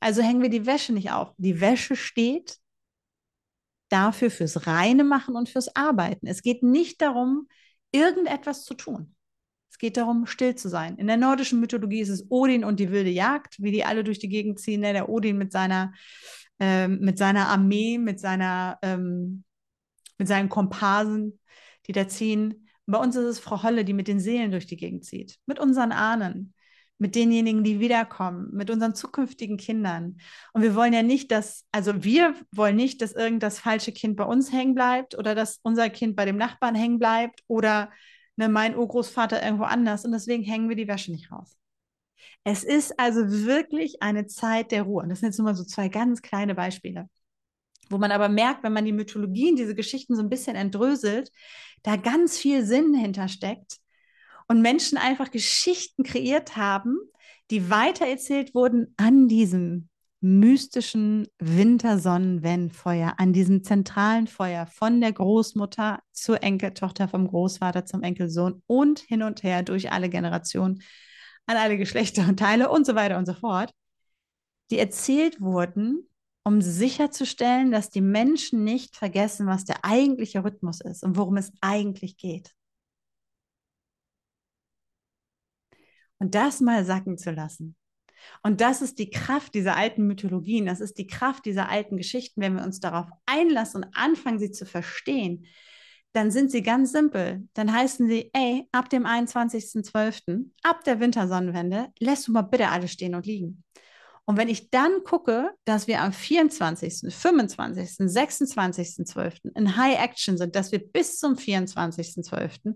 Also 0.00 0.20
hängen 0.20 0.42
wir 0.42 0.50
die 0.50 0.66
Wäsche 0.66 0.92
nicht 0.92 1.12
auf. 1.12 1.32
Die 1.38 1.62
Wäsche 1.62 1.96
steht 1.96 2.58
dafür 3.88 4.30
fürs 4.30 4.66
reine 4.66 5.02
Machen 5.02 5.34
und 5.34 5.48
fürs 5.48 5.74
Arbeiten. 5.74 6.26
Es 6.26 6.42
geht 6.42 6.62
nicht 6.62 7.00
darum, 7.00 7.48
irgendetwas 7.90 8.64
zu 8.64 8.74
tun. 8.74 9.13
Es 9.74 9.78
geht 9.78 9.96
darum, 9.96 10.26
still 10.26 10.54
zu 10.54 10.68
sein. 10.68 10.98
In 10.98 11.08
der 11.08 11.16
nordischen 11.16 11.58
Mythologie 11.58 11.98
ist 11.98 12.08
es 12.08 12.30
Odin 12.30 12.62
und 12.64 12.78
die 12.78 12.92
wilde 12.92 13.10
Jagd, 13.10 13.56
wie 13.58 13.72
die 13.72 13.84
alle 13.84 14.04
durch 14.04 14.20
die 14.20 14.28
Gegend 14.28 14.60
ziehen. 14.60 14.82
Ne? 14.82 14.92
Der 14.92 15.08
Odin 15.08 15.36
mit 15.36 15.50
seiner, 15.50 15.92
ähm, 16.60 17.00
mit 17.00 17.18
seiner 17.18 17.48
Armee, 17.48 17.98
mit, 17.98 18.20
seiner, 18.20 18.78
ähm, 18.82 19.42
mit 20.16 20.28
seinen 20.28 20.48
Komparsen, 20.48 21.40
die 21.88 21.92
da 21.92 22.06
ziehen. 22.06 22.68
Bei 22.86 22.98
uns 22.98 23.16
ist 23.16 23.24
es 23.24 23.40
Frau 23.40 23.64
Holle, 23.64 23.84
die 23.84 23.94
mit 23.94 24.06
den 24.06 24.20
Seelen 24.20 24.52
durch 24.52 24.66
die 24.68 24.76
Gegend 24.76 25.04
zieht, 25.04 25.40
mit 25.44 25.58
unseren 25.58 25.90
Ahnen, 25.90 26.54
mit 26.98 27.16
denjenigen, 27.16 27.64
die 27.64 27.80
wiederkommen, 27.80 28.50
mit 28.52 28.70
unseren 28.70 28.94
zukünftigen 28.94 29.56
Kindern. 29.56 30.18
Und 30.52 30.62
wir 30.62 30.76
wollen 30.76 30.92
ja 30.92 31.02
nicht, 31.02 31.32
dass, 31.32 31.66
also 31.72 32.04
wir 32.04 32.36
wollen 32.52 32.76
nicht, 32.76 33.02
dass 33.02 33.10
irgendein 33.10 33.50
falsche 33.50 33.90
Kind 33.90 34.14
bei 34.14 34.24
uns 34.24 34.52
hängen 34.52 34.76
bleibt 34.76 35.18
oder 35.18 35.34
dass 35.34 35.58
unser 35.64 35.90
Kind 35.90 36.14
bei 36.14 36.26
dem 36.26 36.36
Nachbarn 36.36 36.76
hängen 36.76 37.00
bleibt 37.00 37.42
oder 37.48 37.90
ne, 38.36 38.48
mein 38.48 38.76
Urgroßvater 38.76 39.42
irgendwo 39.42 39.64
anders. 39.64 40.04
Und 40.04 40.12
deswegen 40.12 40.42
hängen 40.42 40.68
wir 40.68 40.76
die 40.76 40.88
Wäsche 40.88 41.12
nicht 41.12 41.30
raus. 41.30 41.56
Es 42.44 42.64
ist 42.64 42.98
also 42.98 43.20
wirklich 43.46 44.02
eine 44.02 44.26
Zeit 44.26 44.70
der 44.70 44.82
Ruhe. 44.82 45.02
Und 45.02 45.08
das 45.08 45.20
sind 45.20 45.28
jetzt 45.28 45.38
nur 45.38 45.46
mal 45.46 45.54
so 45.54 45.64
zwei 45.64 45.88
ganz 45.88 46.22
kleine 46.22 46.54
Beispiele, 46.54 47.08
wo 47.90 47.98
man 47.98 48.12
aber 48.12 48.28
merkt, 48.28 48.62
wenn 48.62 48.72
man 48.72 48.84
die 48.84 48.92
Mythologien, 48.92 49.56
diese 49.56 49.74
Geschichten 49.74 50.14
so 50.14 50.22
ein 50.22 50.30
bisschen 50.30 50.56
entdröselt, 50.56 51.30
da 51.82 51.96
ganz 51.96 52.38
viel 52.38 52.64
Sinn 52.64 52.94
hintersteckt 52.94 53.78
und 54.48 54.62
Menschen 54.62 54.98
einfach 54.98 55.30
Geschichten 55.30 56.02
kreiert 56.02 56.56
haben, 56.56 56.98
die 57.50 57.70
weitererzählt 57.70 58.54
wurden 58.54 58.94
an 58.96 59.28
diesem 59.28 59.88
mystischen 60.24 61.28
Wintersonnenwendfeuer, 61.38 63.12
an 63.18 63.34
diesem 63.34 63.62
zentralen 63.62 64.26
Feuer 64.26 64.66
von 64.66 65.02
der 65.02 65.12
Großmutter 65.12 66.00
zur 66.12 66.42
Enkeltochter, 66.42 67.08
vom 67.08 67.28
Großvater 67.28 67.84
zum 67.84 68.02
Enkelsohn 68.02 68.62
und 68.66 69.00
hin 69.00 69.22
und 69.22 69.42
her 69.42 69.62
durch 69.62 69.92
alle 69.92 70.08
Generationen, 70.08 70.82
an 71.44 71.58
alle 71.58 71.76
Geschlechter 71.76 72.26
und 72.26 72.38
Teile 72.38 72.70
und 72.70 72.86
so 72.86 72.94
weiter 72.94 73.18
und 73.18 73.26
so 73.26 73.34
fort, 73.34 73.70
die 74.70 74.78
erzählt 74.78 75.42
wurden, 75.42 76.08
um 76.42 76.62
sicherzustellen, 76.62 77.70
dass 77.70 77.90
die 77.90 78.00
Menschen 78.00 78.64
nicht 78.64 78.96
vergessen, 78.96 79.46
was 79.46 79.66
der 79.66 79.84
eigentliche 79.84 80.42
Rhythmus 80.42 80.80
ist 80.80 81.04
und 81.04 81.18
worum 81.18 81.36
es 81.36 81.52
eigentlich 81.60 82.16
geht. 82.16 82.54
Und 86.18 86.34
das 86.34 86.62
mal 86.62 86.86
sacken 86.86 87.18
zu 87.18 87.30
lassen. 87.30 87.76
Und 88.42 88.60
das 88.60 88.82
ist 88.82 88.98
die 88.98 89.10
Kraft 89.10 89.54
dieser 89.54 89.76
alten 89.76 90.06
Mythologien, 90.06 90.66
das 90.66 90.80
ist 90.80 90.98
die 90.98 91.06
Kraft 91.06 91.44
dieser 91.46 91.68
alten 91.68 91.96
Geschichten. 91.96 92.40
Wenn 92.40 92.56
wir 92.56 92.64
uns 92.64 92.80
darauf 92.80 93.06
einlassen 93.26 93.84
und 93.84 93.96
anfangen, 93.96 94.38
sie 94.38 94.50
zu 94.50 94.66
verstehen, 94.66 95.46
dann 96.12 96.30
sind 96.30 96.50
sie 96.50 96.62
ganz 96.62 96.92
simpel. 96.92 97.48
Dann 97.54 97.72
heißen 97.72 98.08
sie, 98.08 98.30
ey, 98.32 98.68
ab 98.70 98.88
dem 98.88 99.04
21.12., 99.04 100.50
ab 100.62 100.84
der 100.84 101.00
Wintersonnenwende, 101.00 101.88
lässt 101.98 102.28
du 102.28 102.32
mal 102.32 102.42
bitte 102.42 102.68
alle 102.68 102.88
stehen 102.88 103.14
und 103.14 103.26
liegen. 103.26 103.64
Und 104.26 104.38
wenn 104.38 104.48
ich 104.48 104.70
dann 104.70 105.04
gucke, 105.04 105.50
dass 105.64 105.86
wir 105.86 106.00
am 106.00 106.12
24., 106.12 107.12
25., 107.14 107.90
26.12. 107.98 109.54
in 109.54 109.76
High 109.76 109.98
Action 110.02 110.38
sind, 110.38 110.56
dass 110.56 110.72
wir 110.72 110.78
bis 110.78 111.18
zum 111.18 111.34
24.12. 111.34 112.74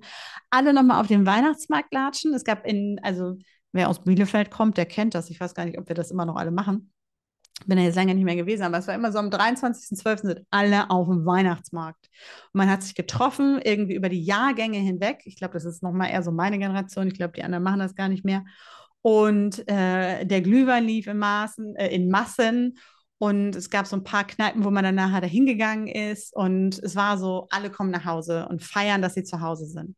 alle 0.51 0.75
nochmal 0.75 1.01
auf 1.01 1.07
den 1.07 1.25
Weihnachtsmarkt 1.25 1.93
latschen. 1.95 2.35
Es 2.35 2.45
gab 2.45 2.67
in, 2.67 3.01
also 3.03 3.39
wer 3.79 3.89
aus 3.89 4.03
Bielefeld 4.03 4.51
kommt, 4.51 4.77
der 4.77 4.87
kennt 4.87 5.15
das. 5.15 5.31
Ich 5.31 5.41
weiß 5.41 5.55
gar 5.55 5.65
nicht, 5.65 5.79
ob 5.79 5.89
wir 5.89 5.95
das 5.95 6.11
immer 6.11 6.27
noch 6.27 6.37
alle 6.37 6.51
machen. 6.51 6.93
Bin 7.67 7.79
ja 7.79 7.85
jetzt 7.85 7.97
lange 7.97 8.15
nicht 8.15 8.25
mehr 8.25 8.37
gewesen, 8.37 8.63
aber 8.63 8.79
es 8.79 8.87
war 8.87 8.95
immer 8.95 9.11
so 9.11 9.19
am 9.19 9.31
23.12. 9.31 10.21
sind 10.21 10.41
alle 10.51 10.91
auf 10.91 11.09
dem 11.09 11.25
Weihnachtsmarkt. 11.25 12.09
Und 12.53 12.59
man 12.59 12.71
hat 12.71 12.83
sich 12.83 12.95
getroffen, 12.95 13.61
irgendwie 13.63 13.95
über 13.95 14.09
die 14.09 14.23
Jahrgänge 14.23 14.79
hinweg. 14.79 15.23
Ich 15.25 15.37
glaube, 15.37 15.55
das 15.55 15.65
ist 15.65 15.83
nochmal 15.83 16.11
eher 16.11 16.23
so 16.23 16.31
meine 16.31 16.59
Generation. 16.59 17.09
Ich 17.09 17.15
glaube, 17.15 17.33
die 17.35 17.43
anderen 17.43 17.65
machen 17.65 17.81
das 17.81 17.95
gar 17.95 18.09
nicht 18.09 18.25
mehr. 18.25 18.45
Und 19.03 19.69
äh, 19.69 20.25
der 20.25 20.41
Glühwein 20.41 20.85
lief 20.85 21.07
in, 21.07 21.19
Maßen, 21.19 21.77
äh, 21.77 21.89
in 21.89 22.11
Massen. 22.11 22.79
Und 23.19 23.57
es 23.57 23.71
gab 23.71 23.87
so 23.87 23.97
ein 23.97 24.05
paar 24.05 24.25
Kneipen, 24.25 24.65
wo 24.65 24.71
man 24.71 24.85
dann 24.85 24.95
nachher 24.95 25.21
dahin 25.21 25.47
gegangen 25.47 25.89
ist. 25.89 26.35
Und 26.35 26.79
es 26.79 26.95
war 26.95 27.19
so, 27.19 27.49
alle 27.51 27.71
kommen 27.71 27.91
nach 27.91 28.05
Hause 28.05 28.47
und 28.49 28.63
feiern, 28.63 29.03
dass 29.03 29.15
sie 29.15 29.25
zu 29.25 29.41
Hause 29.41 29.67
sind. 29.67 29.97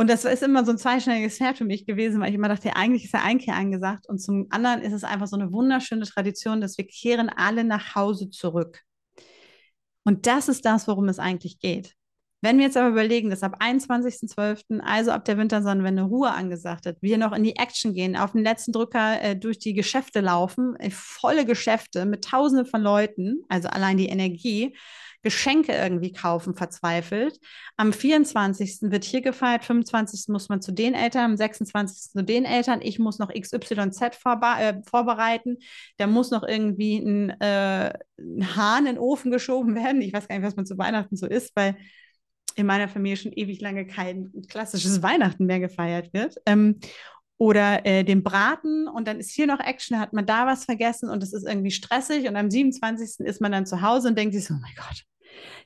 Und 0.00 0.08
das 0.08 0.24
ist 0.24 0.42
immer 0.42 0.64
so 0.64 0.70
ein 0.70 0.78
zweischneidiges 0.78 1.36
Pferd 1.36 1.58
für 1.58 1.66
mich 1.66 1.84
gewesen, 1.84 2.22
weil 2.22 2.30
ich 2.30 2.34
immer 2.34 2.48
dachte, 2.48 2.74
eigentlich 2.74 3.04
ist 3.04 3.12
der 3.12 3.22
Einkehr 3.22 3.54
angesagt. 3.54 4.08
Und 4.08 4.18
zum 4.18 4.46
anderen 4.48 4.80
ist 4.80 4.94
es 4.94 5.04
einfach 5.04 5.26
so 5.26 5.36
eine 5.36 5.52
wunderschöne 5.52 6.06
Tradition, 6.06 6.62
dass 6.62 6.78
wir 6.78 6.86
kehren 6.86 7.28
alle 7.28 7.64
nach 7.64 7.94
Hause 7.96 8.30
zurück. 8.30 8.80
Und 10.04 10.26
das 10.26 10.48
ist 10.48 10.64
das, 10.64 10.88
worum 10.88 11.06
es 11.08 11.18
eigentlich 11.18 11.58
geht. 11.58 11.96
Wenn 12.40 12.56
wir 12.56 12.64
jetzt 12.64 12.78
aber 12.78 12.88
überlegen, 12.88 13.28
dass 13.28 13.42
ab 13.42 13.60
21.12., 13.60 14.80
also 14.80 15.10
ab 15.10 15.26
der 15.26 15.36
Wintersonnenwende 15.36 16.04
Ruhe 16.04 16.30
angesagt 16.30 16.86
hat, 16.86 16.96
wir 17.02 17.18
noch 17.18 17.32
in 17.36 17.44
die 17.44 17.56
Action 17.56 17.92
gehen, 17.92 18.16
auf 18.16 18.32
den 18.32 18.42
letzten 18.42 18.72
Drücker 18.72 19.20
äh, 19.20 19.36
durch 19.36 19.58
die 19.58 19.74
Geschäfte 19.74 20.22
laufen, 20.22 20.76
äh, 20.76 20.90
volle 20.90 21.44
Geschäfte 21.44 22.06
mit 22.06 22.24
Tausenden 22.24 22.64
von 22.64 22.80
Leuten, 22.80 23.44
also 23.50 23.68
allein 23.68 23.98
die 23.98 24.08
Energie, 24.08 24.74
Geschenke 25.22 25.72
irgendwie 25.72 26.12
kaufen, 26.12 26.54
verzweifelt. 26.54 27.38
Am 27.76 27.92
24. 27.92 28.90
wird 28.90 29.04
hier 29.04 29.20
gefeiert, 29.20 29.64
25. 29.64 30.28
muss 30.28 30.48
man 30.48 30.62
zu 30.62 30.72
den 30.72 30.94
Eltern, 30.94 31.32
am 31.32 31.36
26. 31.36 32.12
zu 32.12 32.24
den 32.24 32.44
Eltern. 32.44 32.80
Ich 32.82 32.98
muss 32.98 33.18
noch 33.18 33.30
XYZ 33.32 34.16
vorbe 34.16 34.46
äh, 34.58 34.74
vorbereiten. 34.88 35.58
Da 35.98 36.06
muss 36.06 36.30
noch 36.30 36.42
irgendwie 36.42 36.98
ein, 36.98 37.30
äh, 37.40 37.92
ein 38.18 38.56
Hahn 38.56 38.86
in 38.86 38.94
den 38.94 38.98
Ofen 38.98 39.30
geschoben 39.30 39.74
werden. 39.74 40.00
Ich 40.00 40.12
weiß 40.12 40.28
gar 40.28 40.38
nicht, 40.38 40.46
was 40.46 40.56
man 40.56 40.66
zu 40.66 40.78
Weihnachten 40.78 41.16
so 41.16 41.26
isst, 41.26 41.52
weil 41.54 41.76
in 42.56 42.66
meiner 42.66 42.88
Familie 42.88 43.16
schon 43.16 43.32
ewig 43.32 43.60
lange 43.60 43.86
kein 43.86 44.32
klassisches 44.48 45.02
Weihnachten 45.02 45.46
mehr 45.46 45.60
gefeiert 45.60 46.12
wird. 46.12 46.36
Ähm, 46.46 46.80
oder 47.40 47.86
äh, 47.86 48.04
den 48.04 48.22
Braten 48.22 48.86
und 48.86 49.08
dann 49.08 49.18
ist 49.18 49.30
hier 49.30 49.46
noch 49.46 49.60
Action, 49.60 49.98
hat 49.98 50.12
man 50.12 50.26
da 50.26 50.46
was 50.46 50.66
vergessen 50.66 51.08
und 51.08 51.22
es 51.22 51.32
ist 51.32 51.48
irgendwie 51.48 51.70
stressig 51.70 52.28
und 52.28 52.36
am 52.36 52.50
27. 52.50 53.20
ist 53.20 53.40
man 53.40 53.50
dann 53.50 53.64
zu 53.64 53.80
Hause 53.80 54.08
und 54.08 54.18
denkt 54.18 54.34
sich 54.34 54.44
so, 54.44 54.52
oh 54.52 54.58
mein 54.60 54.74
Gott, 54.76 55.04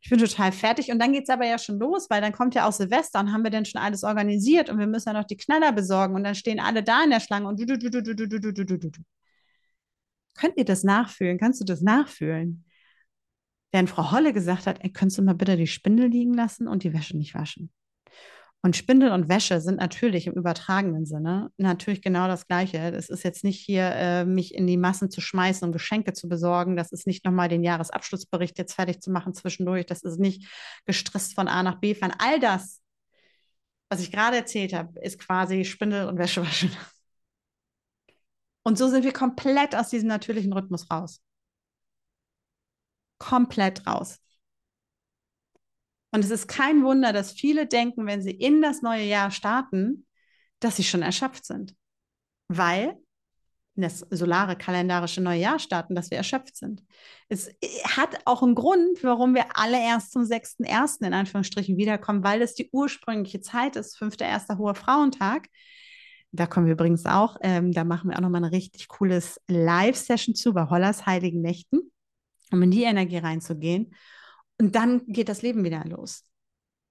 ich 0.01 0.09
bin 0.09 0.21
total 0.21 0.53
fertig 0.53 0.93
und 0.93 1.01
dann 1.01 1.13
geht 1.13 1.25
es 1.25 1.31
aber 1.31 1.47
ja 1.47 1.59
schon 1.59 1.81
los, 1.81 2.07
weil 2.11 2.21
dann 2.21 2.33
kommt 2.33 2.55
ja 2.55 2.69
auch 2.69 2.73
Silvester 2.73 3.19
und 3.19 3.33
haben 3.33 3.43
wir 3.43 3.51
denn 3.51 3.65
schon 3.65 3.81
alles 3.81 4.05
organisiert 4.05 4.71
und 4.71 4.79
wir 4.79 4.87
müssen 4.87 5.09
ja 5.09 5.15
noch 5.15 5.27
die 5.27 5.37
Knaller 5.37 5.73
besorgen 5.73 6.15
und 6.15 6.23
dann 6.23 6.37
stehen 6.37 6.61
alle 6.61 6.85
da 6.85 7.03
in 7.03 7.11
der 7.11 7.19
Schlange 7.19 7.49
und 7.49 7.59
du, 7.59 7.67
du, 7.67 7.77
du, 7.77 7.91
du, 7.91 8.03
du, 8.03 8.15
du, 8.15 8.39
du, 8.39 8.53
du, 8.53 8.65
du, 8.65 8.91
du. 8.91 9.01
Könnt 10.35 10.57
ihr 10.57 10.65
das 10.65 10.85
nachfühlen? 10.85 11.39
Kannst 11.39 11.61
du 11.61 11.65
das 11.65 11.81
nachfühlen? 11.81 12.65
während 13.73 13.91
Frau 13.91 14.13
Holle 14.13 14.33
gesagt 14.33 14.69
hat, 14.69 14.85
ey, 14.85 14.93
könntest 14.93 15.19
du 15.19 15.23
mal 15.23 15.35
bitte 15.35 15.57
die 15.57 15.67
Spindel 15.67 16.07
liegen 16.07 16.33
lassen 16.33 16.69
und 16.69 16.85
die 16.85 16.95
Wäsche 16.95 17.17
nicht 17.17 17.35
waschen. 17.35 17.73
Und 18.65 18.77
Spindel 18.77 19.13
und 19.13 19.29
Wäsche 19.29 19.61
sind 19.61 19.77
natürlich 19.77 20.27
im 20.27 20.33
übertragenen 20.33 21.05
Sinne 21.05 21.51
natürlich 21.59 22.01
genau 22.01 22.29
das 22.29 22.47
Gleiche. 22.47 22.93
Das 22.93 23.11
ist 23.11 23.23
jetzt 23.23 23.45
nicht 23.45 23.61
hier, 23.61 23.93
äh, 23.95 24.25
mich 24.25 24.55
in 24.55 24.67
die 24.67 24.79
Massen 24.79 25.11
zu 25.11 25.21
schmeißen 25.21 25.67
und 25.67 25.73
Geschenke 25.73 26.15
zu 26.15 26.31
besorgen. 26.31 26.75
Das 26.75 26.91
ist 26.91 27.07
nicht 27.07 27.27
nochmal 27.27 27.51
den 27.51 27.63
Jahresabschlussbericht 27.63 28.57
jetzt 28.57 28.73
fertig 28.73 29.03
zu 29.03 29.11
machen 29.11 29.35
zwischendurch. 29.35 29.85
Das 29.85 30.03
ist 30.03 30.19
nicht 30.19 30.49
gestresst 30.87 31.35
von 31.35 31.47
A 31.47 31.63
nach 31.63 31.79
B 31.79 31.95
fahren. 31.95 32.15
All 32.19 32.41
das, 32.41 32.81
was 33.91 34.01
ich 34.01 34.11
gerade 34.11 34.39
erzählt 34.39 34.73
habe, 34.73 34.99
ist 34.99 35.19
quasi 35.19 35.67
Spindel 35.67 36.09
und 36.09 36.17
Wäsche 36.17 36.41
waschen. 36.43 36.71
Und 38.63 38.79
so 38.79 38.89
sind 38.89 39.05
wir 39.05 39.13
komplett 39.13 39.77
aus 39.77 39.91
diesem 39.91 40.09
natürlichen 40.09 40.55
Rhythmus 40.55 40.91
raus 40.91 41.21
komplett 43.19 43.87
raus. 43.87 44.19
Und 46.15 46.25
es 46.25 46.31
ist 46.31 46.47
kein 46.47 46.85
Wunder, 46.85 47.13
dass 47.13 47.33
viele 47.33 47.67
denken, 47.67 48.07
wenn 48.07 48.23
sie 48.23 48.31
in 48.31 48.63
das 48.63 48.83
neue 48.83 49.03
Jahr 49.03 49.33
starten, 49.33 50.07
dass 50.61 50.77
sie 50.77 50.85
schon 50.85 51.03
erschöpft 51.03 51.45
sind. 51.45 51.75
Weil 52.47 52.97
das 53.75 54.07
solare 54.11 54.55
kalendarische 54.55 55.21
neue 55.21 55.41
Jahr 55.41 55.59
starten, 55.59 55.97
dass 55.97 56.13
wir 56.13 56.19
erschöpft 56.19 56.57
sind. 56.57 56.85
Es 57.29 57.51
hat 57.97 58.17
auch 58.27 58.45
einen 58.45 58.55
Grund, 58.55 59.03
warum 59.03 59.35
wir 59.35 59.59
alle 59.59 59.77
erst 59.77 60.13
zum 60.13 60.23
6.1. 60.23 61.05
in 61.05 61.15
Anführungsstrichen 61.15 61.77
wiederkommen, 61.77 62.23
weil 62.23 62.43
es 62.43 62.55
die 62.55 62.71
ursprüngliche 62.71 63.41
Zeit 63.41 63.75
ist, 63.75 63.99
5.1. 64.01 64.57
Hoher 64.57 64.77
Frauentag. 64.77 65.49
Da 66.31 66.47
kommen 66.47 66.67
wir 66.67 66.75
übrigens 66.75 67.07
auch, 67.07 67.39
ähm, 67.43 67.73
da 67.73 67.83
machen 67.83 68.11
wir 68.11 68.17
auch 68.17 68.23
nochmal 68.23 68.45
ein 68.45 68.55
richtig 68.55 68.87
cooles 68.87 69.41
Live-Session 69.49 70.37
zu 70.37 70.53
bei 70.53 70.71
Hollers 70.71 71.07
Heiligen 71.07 71.41
Nächten 71.41 71.91
um 72.53 72.63
in 72.63 72.71
die 72.71 72.85
Energie 72.85 73.19
reinzugehen. 73.19 73.95
Und 74.61 74.75
dann 74.75 75.07
geht 75.07 75.29
das 75.29 75.43
Leben 75.43 75.65
wieder 75.65 75.85
los. 75.85 76.25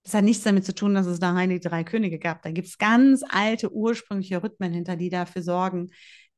Das 0.03 0.15
hat 0.15 0.25
nichts 0.25 0.43
damit 0.43 0.65
zu 0.65 0.75
tun, 0.75 0.93
dass 0.93 1.05
es 1.05 1.19
da 1.19 1.45
die 1.47 1.59
drei 1.61 1.83
Könige 1.83 2.19
gab. 2.19 2.41
Da 2.41 2.51
gibt 2.51 2.67
es 2.67 2.77
ganz 2.77 3.23
alte, 3.27 3.71
ursprüngliche 3.71 4.43
Rhythmen 4.43 4.73
hinter, 4.73 4.97
die 4.97 5.09
dafür 5.09 5.41
sorgen, 5.41 5.91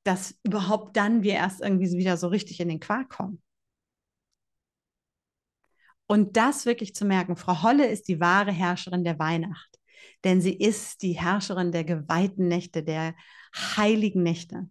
dass 0.03 0.35
überhaupt 0.43 0.95
dann 0.97 1.23
wir 1.23 1.33
erst 1.33 1.61
irgendwie 1.61 1.91
wieder 1.97 2.17
so 2.17 2.27
richtig 2.27 2.59
in 2.59 2.69
den 2.69 2.79
Quark 2.79 3.09
kommen. 3.09 3.41
Und 6.07 6.37
das 6.37 6.67
wirklich 6.67 6.93
zu 6.93 7.05
merken, 7.05 7.35
Frau 7.35 7.63
Holle 7.63 7.87
ist 7.87 8.07
die 8.07 8.19
wahre 8.19 8.51
Herrscherin 8.51 9.03
der 9.03 9.17
Weihnacht, 9.17 9.79
denn 10.23 10.39
sie 10.39 10.53
ist 10.53 11.01
die 11.01 11.13
Herrscherin 11.13 11.71
der 11.71 11.83
geweihten 11.83 12.47
Nächte, 12.47 12.83
der 12.83 13.15
heiligen 13.55 14.21
Nächte. 14.21 14.69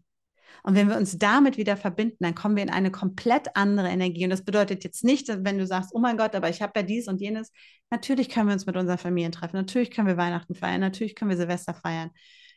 Und 0.67 0.75
wenn 0.75 0.89
wir 0.89 0.97
uns 0.97 1.19
damit 1.19 1.59
wieder 1.59 1.77
verbinden, 1.77 2.17
dann 2.21 2.35
kommen 2.35 2.57
wir 2.57 2.63
in 2.63 2.71
eine 2.71 2.91
komplett 2.91 3.55
andere 3.55 3.89
Energie. 3.89 4.25
Und 4.25 4.31
das 4.31 4.47
bedeutet 4.47 4.83
jetzt 4.83 5.05
nicht, 5.05 5.29
wenn 5.29 5.59
du 5.59 5.67
sagst, 5.67 5.91
oh 5.93 5.99
mein 5.99 6.17
Gott, 6.17 6.35
aber 6.35 6.49
ich 6.49 6.63
habe 6.63 6.73
ja 6.77 6.83
dies 6.83 7.07
und 7.07 7.21
jenes. 7.21 7.53
Natürlich 7.91 8.31
können 8.31 8.49
wir 8.49 8.55
uns 8.55 8.65
mit 8.65 8.75
unseren 8.75 8.97
Familien 8.97 9.31
treffen. 9.31 9.57
Natürlich 9.57 9.91
können 9.91 10.09
wir 10.09 10.17
Weihnachten 10.17 10.55
feiern. 10.55 10.81
Natürlich 10.81 11.15
können 11.15 11.31
wir 11.31 11.37
Silvester 11.37 11.75
feiern. 11.75 12.11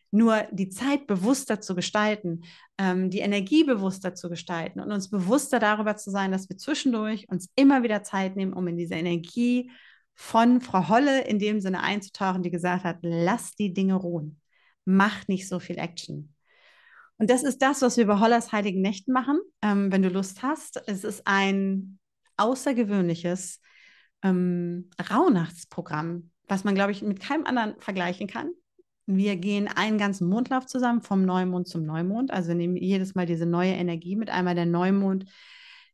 Nur 0.09 0.47
die 0.53 0.69
Zeit 0.69 1.05
bewusster 1.05 1.59
zu 1.59 1.75
gestalten, 1.75 2.45
ähm, 2.77 3.09
die 3.09 3.19
Energie 3.19 3.65
bewusster 3.65 4.15
zu 4.15 4.29
gestalten 4.29 4.79
und 4.79 4.89
uns 4.93 5.09
bewusster 5.09 5.59
darüber 5.59 5.97
zu 5.97 6.09
sein, 6.09 6.31
dass 6.31 6.47
wir 6.47 6.57
zwischendurch 6.57 7.27
uns 7.27 7.49
immer 7.57 7.83
wieder 7.83 8.03
Zeit 8.03 8.37
nehmen, 8.37 8.53
um 8.53 8.65
in 8.69 8.77
diese 8.77 8.95
Energie 8.95 9.69
von 10.15 10.61
Frau 10.61 10.87
Holle 10.87 11.25
in 11.25 11.39
dem 11.39 11.59
Sinne 11.59 11.83
einzutauchen, 11.83 12.41
die 12.41 12.51
gesagt 12.51 12.85
hat, 12.85 12.99
lass 13.01 13.53
die 13.55 13.73
Dinge 13.73 13.95
ruhen. 13.95 14.39
Mach 14.85 15.27
nicht 15.27 15.49
so 15.49 15.59
viel 15.59 15.77
Action. 15.77 16.33
Und 17.17 17.29
das 17.29 17.43
ist 17.43 17.61
das, 17.61 17.81
was 17.81 17.97
wir 17.97 18.05
bei 18.05 18.19
Hollers 18.19 18.51
Heiligen 18.51 18.81
Nächten 18.81 19.11
machen, 19.11 19.39
ähm, 19.61 19.91
wenn 19.91 20.03
du 20.03 20.09
Lust 20.09 20.43
hast. 20.43 20.81
Es 20.87 21.03
ist 21.03 21.23
ein 21.25 21.97
außergewöhnliches 22.37 23.59
ähm, 24.23 24.89
Rauhnachtsprogramm, 25.11 26.31
was 26.47 26.63
man, 26.63 26.75
glaube 26.75 26.91
ich, 26.91 27.01
mit 27.01 27.19
keinem 27.19 27.45
anderen 27.45 27.75
vergleichen 27.79 28.27
kann. 28.27 28.51
Wir 29.07 29.35
gehen 29.37 29.67
einen 29.67 29.97
ganzen 29.97 30.27
Mondlauf 30.27 30.65
zusammen, 30.65 31.01
vom 31.01 31.25
Neumond 31.25 31.67
zum 31.67 31.83
Neumond. 31.83 32.29
Also 32.29 32.49
wir 32.49 32.55
nehmen 32.55 32.75
jedes 32.75 33.15
Mal 33.15 33.25
diese 33.25 33.45
neue 33.45 33.71
Energie 33.71 34.15
mit. 34.15 34.29
Einmal 34.29 34.53
der 34.53 34.65
Neumond, 34.65 35.25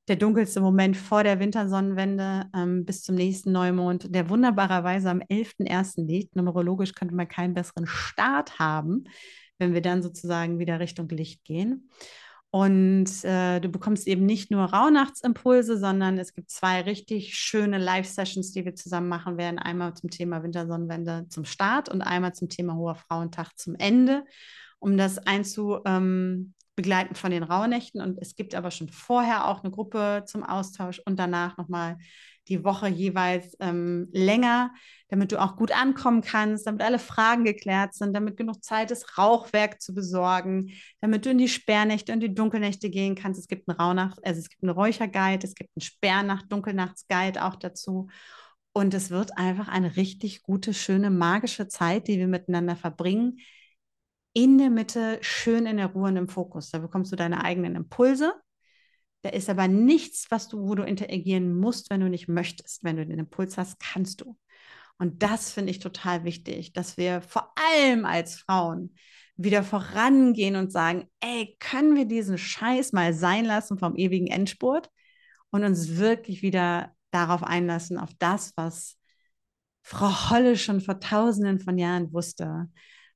der 0.09 0.17
dunkelste 0.17 0.59
Moment 0.59 0.97
vor 0.97 1.23
der 1.23 1.39
Wintersonnenwende 1.39 2.49
ähm, 2.53 2.83
bis 2.83 3.03
zum 3.03 3.15
nächsten 3.15 3.53
Neumond, 3.53 4.13
der 4.13 4.29
wunderbarerweise 4.29 5.09
am 5.09 5.19
11.01. 5.19 6.05
liegt. 6.05 6.35
Numerologisch 6.35 6.93
könnte 6.93 7.15
man 7.15 7.29
keinen 7.29 7.53
besseren 7.53 7.85
Start 7.85 8.59
haben 8.59 9.05
wenn 9.59 9.73
wir 9.73 9.81
dann 9.81 10.03
sozusagen 10.03 10.59
wieder 10.59 10.79
Richtung 10.79 11.09
Licht 11.09 11.43
gehen. 11.43 11.89
Und 12.55 13.23
äh, 13.23 13.59
du 13.59 13.69
bekommst 13.69 14.07
eben 14.07 14.27
nicht 14.27 14.51
nur 14.51 14.65
Rauhnachts-Impulse, 14.65 15.79
sondern 15.79 16.19
es 16.19 16.35
gibt 16.35 16.51
zwei 16.51 16.81
richtig 16.81 17.33
schöne 17.35 17.79
Live-Sessions, 17.79 18.51
die 18.51 18.63
wir 18.63 18.75
zusammen 18.75 19.09
machen 19.09 19.37
werden. 19.37 19.57
Einmal 19.57 19.95
zum 19.95 20.11
Thema 20.11 20.43
Wintersonnenwende 20.43 21.25
zum 21.29 21.45
Start 21.45 21.89
und 21.89 22.03
einmal 22.03 22.35
zum 22.35 22.49
Thema 22.49 22.75
Hoher 22.75 22.93
Frauentag 22.93 23.57
zum 23.57 23.73
Ende, 23.73 24.23
um 24.77 24.97
das 24.97 25.17
einzubegleiten 25.17 26.53
ähm, 26.85 27.15
von 27.15 27.31
den 27.31 27.41
Rauhnächten. 27.41 28.01
Und 28.01 28.19
es 28.21 28.35
gibt 28.35 28.53
aber 28.53 28.69
schon 28.69 28.89
vorher 28.89 29.47
auch 29.47 29.63
eine 29.63 29.71
Gruppe 29.71 30.23
zum 30.27 30.43
Austausch 30.43 31.01
und 31.07 31.17
danach 31.17 31.57
nochmal 31.57 31.97
die 32.47 32.63
Woche 32.63 32.87
jeweils 32.87 33.55
ähm, 33.59 34.07
länger, 34.11 34.71
damit 35.07 35.31
du 35.31 35.41
auch 35.41 35.55
gut 35.55 35.71
ankommen 35.71 36.21
kannst, 36.21 36.67
damit 36.67 36.81
alle 36.81 36.99
Fragen 36.99 37.45
geklärt 37.45 37.93
sind, 37.93 38.13
damit 38.13 38.37
genug 38.37 38.63
Zeit 38.63 38.91
ist, 38.91 39.17
Rauchwerk 39.17 39.81
zu 39.81 39.93
besorgen, 39.93 40.71
damit 41.01 41.25
du 41.25 41.29
in 41.29 41.37
die 41.37 41.47
Sperrnächte 41.47 42.11
und 42.13 42.19
die 42.19 42.33
Dunkelnächte 42.33 42.89
gehen 42.89 43.15
kannst. 43.15 43.39
Es 43.39 43.47
gibt 43.47 43.69
einen 43.69 43.77
Rauhnacht, 43.77 44.19
also 44.25 44.39
es 44.39 44.49
gibt 44.49 44.63
einen 44.63 44.71
Räucherguide, 44.71 45.45
es 45.45 45.55
gibt 45.55 45.69
einen 45.75 45.81
Sperrnacht, 45.81 46.51
Dunkelnachtsguide 46.51 47.43
auch 47.45 47.55
dazu. 47.55 48.09
Und 48.73 48.93
es 48.93 49.11
wird 49.11 49.37
einfach 49.37 49.67
eine 49.67 49.95
richtig 49.95 50.41
gute, 50.41 50.73
schöne, 50.73 51.11
magische 51.11 51.67
Zeit, 51.67 52.07
die 52.07 52.17
wir 52.17 52.27
miteinander 52.27 52.75
verbringen. 52.75 53.37
In 54.33 54.57
der 54.57 54.71
Mitte, 54.71 55.19
schön 55.21 55.67
in 55.67 55.77
der 55.77 55.87
Ruhe 55.87 56.07
und 56.07 56.17
im 56.17 56.27
Fokus. 56.27 56.71
Da 56.71 56.79
bekommst 56.79 57.11
du 57.11 57.15
deine 57.15 57.43
eigenen 57.43 57.75
Impulse 57.75 58.33
da 59.23 59.29
ist 59.29 59.49
aber 59.49 59.67
nichts, 59.67 60.27
was 60.29 60.49
du, 60.49 60.67
wo 60.67 60.75
du 60.75 60.83
interagieren 60.83 61.57
musst, 61.57 61.89
wenn 61.89 62.01
du 62.01 62.09
nicht 62.09 62.27
möchtest. 62.27 62.83
Wenn 62.83 62.97
du 62.97 63.05
den 63.05 63.19
Impuls 63.19 63.57
hast, 63.57 63.79
kannst 63.79 64.21
du. 64.21 64.37
Und 64.97 65.23
das 65.23 65.51
finde 65.51 65.71
ich 65.71 65.79
total 65.79 66.23
wichtig, 66.25 66.73
dass 66.73 66.97
wir 66.97 67.21
vor 67.21 67.53
allem 67.55 68.05
als 68.05 68.35
Frauen 68.35 68.95
wieder 69.35 69.63
vorangehen 69.63 70.55
und 70.55 70.71
sagen, 70.71 71.09
ey, 71.21 71.55
können 71.59 71.95
wir 71.95 72.05
diesen 72.05 72.37
Scheiß 72.37 72.91
mal 72.91 73.13
sein 73.13 73.45
lassen 73.45 73.79
vom 73.79 73.95
ewigen 73.95 74.27
Endspurt 74.27 74.89
und 75.49 75.63
uns 75.63 75.97
wirklich 75.97 76.41
wieder 76.41 76.93
darauf 77.11 77.43
einlassen, 77.43 77.97
auf 77.97 78.11
das, 78.19 78.51
was 78.55 78.97
Frau 79.83 80.29
Holle 80.29 80.57
schon 80.57 80.81
vor 80.81 80.99
tausenden 80.99 81.59
von 81.59 81.77
Jahren 81.77 82.11
wusste, 82.13 82.67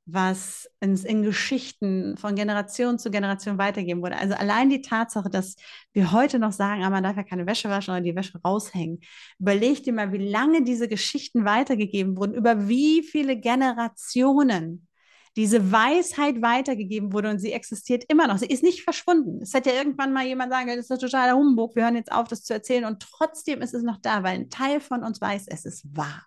was 0.09 0.69
uns 0.79 1.03
in 1.03 1.21
Geschichten 1.21 2.15
von 2.15 2.33
Generation 2.35 2.97
zu 2.97 3.11
Generation 3.11 3.57
weitergeben 3.57 4.01
wurde. 4.01 4.17
Also 4.17 4.35
allein 4.35 4.69
die 4.69 4.81
Tatsache, 4.81 5.29
dass 5.29 5.55
wir 5.91 6.13
heute 6.13 6.39
noch 6.39 6.53
sagen, 6.53 6.83
ah, 6.83 6.89
man 6.89 7.03
darf 7.03 7.17
ja 7.17 7.23
keine 7.23 7.45
Wäsche 7.45 7.69
waschen 7.69 7.91
oder 7.91 8.01
die 8.01 8.15
Wäsche 8.15 8.39
raushängen. 8.43 9.01
Überleg 9.37 9.83
dir 9.83 9.91
mal, 9.91 10.13
wie 10.13 10.29
lange 10.29 10.63
diese 10.63 10.87
Geschichten 10.87 11.43
weitergegeben 11.43 12.17
wurden, 12.17 12.35
über 12.35 12.69
wie 12.69 13.03
viele 13.03 13.37
Generationen 13.37 14.87
diese 15.35 15.71
Weisheit 15.71 16.41
weitergegeben 16.41 17.11
wurde 17.11 17.29
und 17.29 17.39
sie 17.39 17.51
existiert 17.51 18.05
immer 18.07 18.27
noch. 18.27 18.37
Sie 18.37 18.47
ist 18.47 18.63
nicht 18.63 18.83
verschwunden. 18.83 19.41
Es 19.43 19.53
hätte 19.53 19.69
ja 19.69 19.75
irgendwann 19.75 20.13
mal 20.13 20.25
jemand 20.25 20.51
sagen, 20.51 20.69
das 20.69 20.77
ist 20.77 20.91
ein 20.91 20.99
totaler 20.99 21.35
Humbug, 21.35 21.75
wir 21.75 21.83
hören 21.83 21.95
jetzt 21.95 22.11
auf, 22.11 22.27
das 22.27 22.43
zu 22.43 22.53
erzählen 22.53 22.85
und 22.85 23.01
trotzdem 23.01 23.61
ist 23.61 23.73
es 23.73 23.83
noch 23.83 23.97
da, 24.01 24.23
weil 24.23 24.35
ein 24.35 24.49
Teil 24.49 24.79
von 24.79 25.03
uns 25.03 25.21
weiß, 25.21 25.47
es 25.47 25.65
ist 25.65 25.85
wahr. 25.95 26.25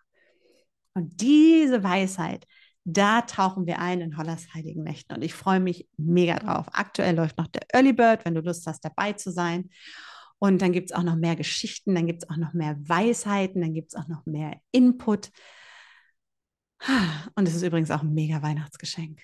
Und 0.94 1.20
diese 1.20 1.82
Weisheit, 1.82 2.46
da 2.96 3.22
tauchen 3.22 3.66
wir 3.66 3.79
ein 3.79 4.00
in 4.00 4.16
Hollers 4.16 4.55
Heiligen 4.55 4.83
Nächten 4.83 5.14
und 5.14 5.22
ich 5.22 5.35
freue 5.35 5.61
mich 5.61 5.88
mega 5.96 6.38
drauf. 6.38 6.66
Aktuell 6.72 7.16
läuft 7.16 7.38
noch 7.38 7.46
der 7.46 7.62
Early 7.72 7.92
Bird, 7.92 8.24
wenn 8.24 8.35
du 8.35 8.40
Lust 8.40 8.66
hast, 8.66 8.85
dabei 8.85 9.12
zu 9.12 9.31
sein. 9.31 9.70
Und 10.38 10.62
dann 10.62 10.72
gibt 10.72 10.90
es 10.90 10.96
auch 10.96 11.03
noch 11.03 11.16
mehr 11.16 11.37
Geschichten, 11.37 11.94
dann 11.94 12.07
gibt 12.07 12.22
es 12.22 12.31
auch 12.31 12.37
noch 12.37 12.55
mehr 12.55 12.76
Weisheiten, 12.81 13.61
dann 13.61 13.74
gibt 13.74 13.92
es 13.92 14.00
auch 14.00 14.09
noch 14.09 14.24
mehr 14.24 14.59
Input. 14.70 15.31
Und 17.35 17.46
es 17.46 17.55
ist 17.55 17.62
übrigens 17.62 17.90
auch 17.90 18.03
ein 18.03 18.14
mega 18.14 18.40
Weihnachtsgeschenk. 18.42 19.22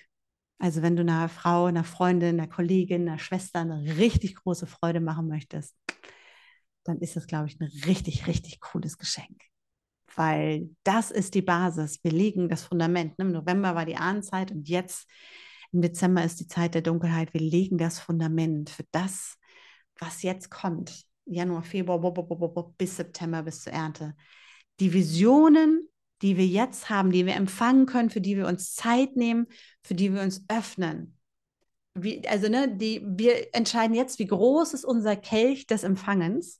Also 0.59 0.81
wenn 0.81 0.95
du 0.95 1.01
einer 1.01 1.29
Frau, 1.29 1.65
einer 1.65 1.83
Freundin, 1.83 2.39
einer 2.39 2.47
Kollegin, 2.47 3.07
einer 3.07 3.19
Schwester 3.19 3.59
eine 3.59 3.97
richtig 3.97 4.35
große 4.35 4.67
Freude 4.67 4.99
machen 4.99 5.27
möchtest, 5.27 5.75
dann 6.83 6.99
ist 6.99 7.15
das, 7.15 7.27
glaube 7.27 7.47
ich, 7.47 7.59
ein 7.59 7.69
richtig, 7.85 8.27
richtig 8.27 8.59
cooles 8.59 8.97
Geschenk 8.97 9.43
weil 10.17 10.71
das 10.83 11.11
ist 11.11 11.35
die 11.35 11.43
Basis. 11.43 12.03
Wir 12.03 12.11
legen 12.11 12.49
das 12.49 12.63
Fundament. 12.63 13.17
Ne? 13.19 13.25
Im 13.25 13.31
November 13.31 13.75
war 13.75 13.85
die 13.85 13.95
Ahnenzeit 13.95 14.51
und 14.51 14.67
jetzt 14.67 15.07
im 15.71 15.81
Dezember 15.81 16.23
ist 16.23 16.39
die 16.39 16.47
Zeit 16.47 16.73
der 16.73 16.81
Dunkelheit. 16.81 17.33
Wir 17.33 17.41
legen 17.41 17.77
das 17.77 17.99
Fundament 17.99 18.71
für 18.71 18.85
das, 18.91 19.37
was 19.99 20.23
jetzt 20.23 20.49
kommt. 20.49 21.05
Januar, 21.25 21.61
Februar 21.61 22.73
bis 22.77 22.97
September, 22.97 23.43
bis 23.43 23.61
zur 23.61 23.73
Ernte. 23.73 24.15
Die 24.79 24.93
Visionen, 24.93 25.87
die 26.23 26.35
wir 26.35 26.47
jetzt 26.47 26.89
haben, 26.89 27.11
die 27.11 27.25
wir 27.25 27.35
empfangen 27.35 27.85
können, 27.85 28.09
für 28.09 28.21
die 28.21 28.37
wir 28.37 28.47
uns 28.47 28.73
Zeit 28.73 29.15
nehmen, 29.15 29.45
für 29.83 29.93
die 29.93 30.13
wir 30.13 30.21
uns 30.21 30.43
öffnen. 30.47 31.15
Wie, 31.93 32.27
also, 32.27 32.47
ne, 32.47 32.75
die, 32.75 33.03
wir 33.05 33.53
entscheiden 33.53 33.95
jetzt, 33.95 34.17
wie 34.17 34.27
groß 34.27 34.73
ist 34.73 34.85
unser 34.85 35.15
Kelch 35.15 35.67
des 35.67 35.83
Empfangens 35.83 36.59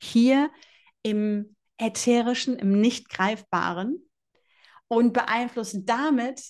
hier 0.00 0.50
im 1.02 1.53
Ätherischen, 1.78 2.56
im 2.56 2.80
Nicht-Greifbaren 2.80 3.98
und 4.88 5.12
beeinflussen 5.12 5.86
damit 5.86 6.42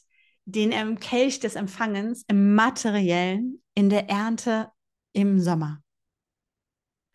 den 0.45 0.99
Kelch 1.01 1.41
des 1.41 1.55
Empfangens 1.55 2.25
im 2.29 2.55
Materiellen, 2.55 3.63
in 3.75 3.89
der 3.89 4.09
Ernte 4.11 4.71
im 5.13 5.41
Sommer. 5.41 5.83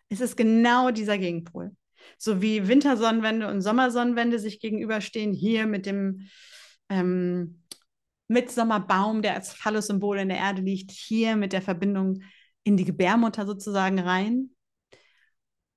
Es 0.09 0.21
ist 0.21 0.35
genau 0.35 0.89
dieser 0.91 1.17
Gegenpol. 1.17 1.75
So 2.17 2.41
wie 2.41 2.67
Wintersonnenwende 2.67 3.47
und 3.47 3.61
Sommersonnenwende 3.61 4.39
sich 4.39 4.59
gegenüberstehen, 4.59 5.33
hier 5.33 5.67
mit 5.67 5.85
dem 5.85 6.27
ähm, 6.89 7.63
Mitsommerbaum, 8.27 9.21
der 9.21 9.35
als 9.35 9.53
Phallus-Symbol 9.53 10.19
in 10.19 10.29
der 10.29 10.37
Erde 10.37 10.61
liegt, 10.61 10.91
hier 10.91 11.35
mit 11.35 11.53
der 11.53 11.61
Verbindung 11.61 12.23
in 12.63 12.77
die 12.77 12.85
Gebärmutter 12.85 13.45
sozusagen 13.45 13.99
rein, 13.99 14.51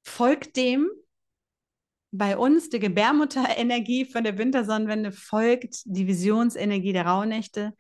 folgt 0.02 0.56
dem 0.56 0.88
bei 2.12 2.36
uns 2.36 2.68
die 2.68 2.78
Gebärmutterenergie 2.78 4.04
von 4.04 4.22
der 4.22 4.36
Wintersonnenwende 4.36 5.12
folgt 5.12 5.82
die 5.86 6.06
Visionsenergie 6.06 6.92
der 6.92 7.06
Rauhnächte, 7.06 7.72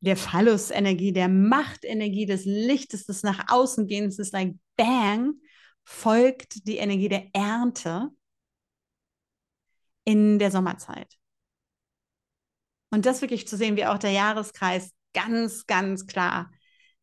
der 0.00 0.16
Phallusenergie, 0.16 1.12
der 1.12 1.28
Machtenergie 1.28 2.26
des 2.26 2.46
Lichtes, 2.46 3.04
des 3.04 3.22
nach 3.22 3.44
außen 3.48 3.86
gehens, 3.86 4.16
des 4.16 4.32
like 4.32 4.54
Bang, 4.76 5.34
folgt 5.84 6.66
die 6.66 6.78
Energie 6.78 7.10
der 7.10 7.28
Ernte 7.34 8.08
in 10.04 10.38
der 10.38 10.50
Sommerzeit. 10.50 11.14
Und 12.90 13.04
das 13.04 13.20
wirklich 13.20 13.46
zu 13.46 13.56
sehen, 13.56 13.76
wie 13.76 13.86
auch 13.86 13.98
der 13.98 14.12
Jahreskreis 14.12 14.92
ganz, 15.12 15.66
ganz 15.66 16.06
klar 16.06 16.50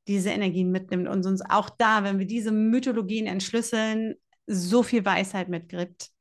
diese 0.07 0.31
Energien 0.31 0.71
mitnimmt 0.71 1.07
und 1.07 1.25
uns 1.27 1.41
auch 1.47 1.69
da, 1.69 2.03
wenn 2.03 2.17
wir 2.17 2.25
diese 2.25 2.51
Mythologien 2.51 3.27
entschlüsseln, 3.27 4.15
so 4.47 4.81
viel 4.81 5.05
Weisheit 5.05 5.47
mitgibt 5.47 6.11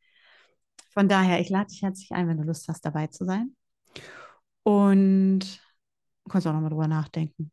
von 0.92 1.08
daher, 1.08 1.40
ich 1.40 1.48
lade 1.48 1.68
dich 1.68 1.82
herzlich 1.82 2.12
ein, 2.12 2.28
wenn 2.28 2.36
du 2.38 2.44
Lust 2.44 2.68
hast, 2.68 2.84
dabei 2.84 3.06
zu 3.06 3.24
sein. 3.24 3.54
Und 4.62 5.40
du 6.24 6.30
kannst 6.30 6.46
auch 6.46 6.52
nochmal 6.52 6.70
drüber 6.70 6.88
nachdenken. 6.88 7.50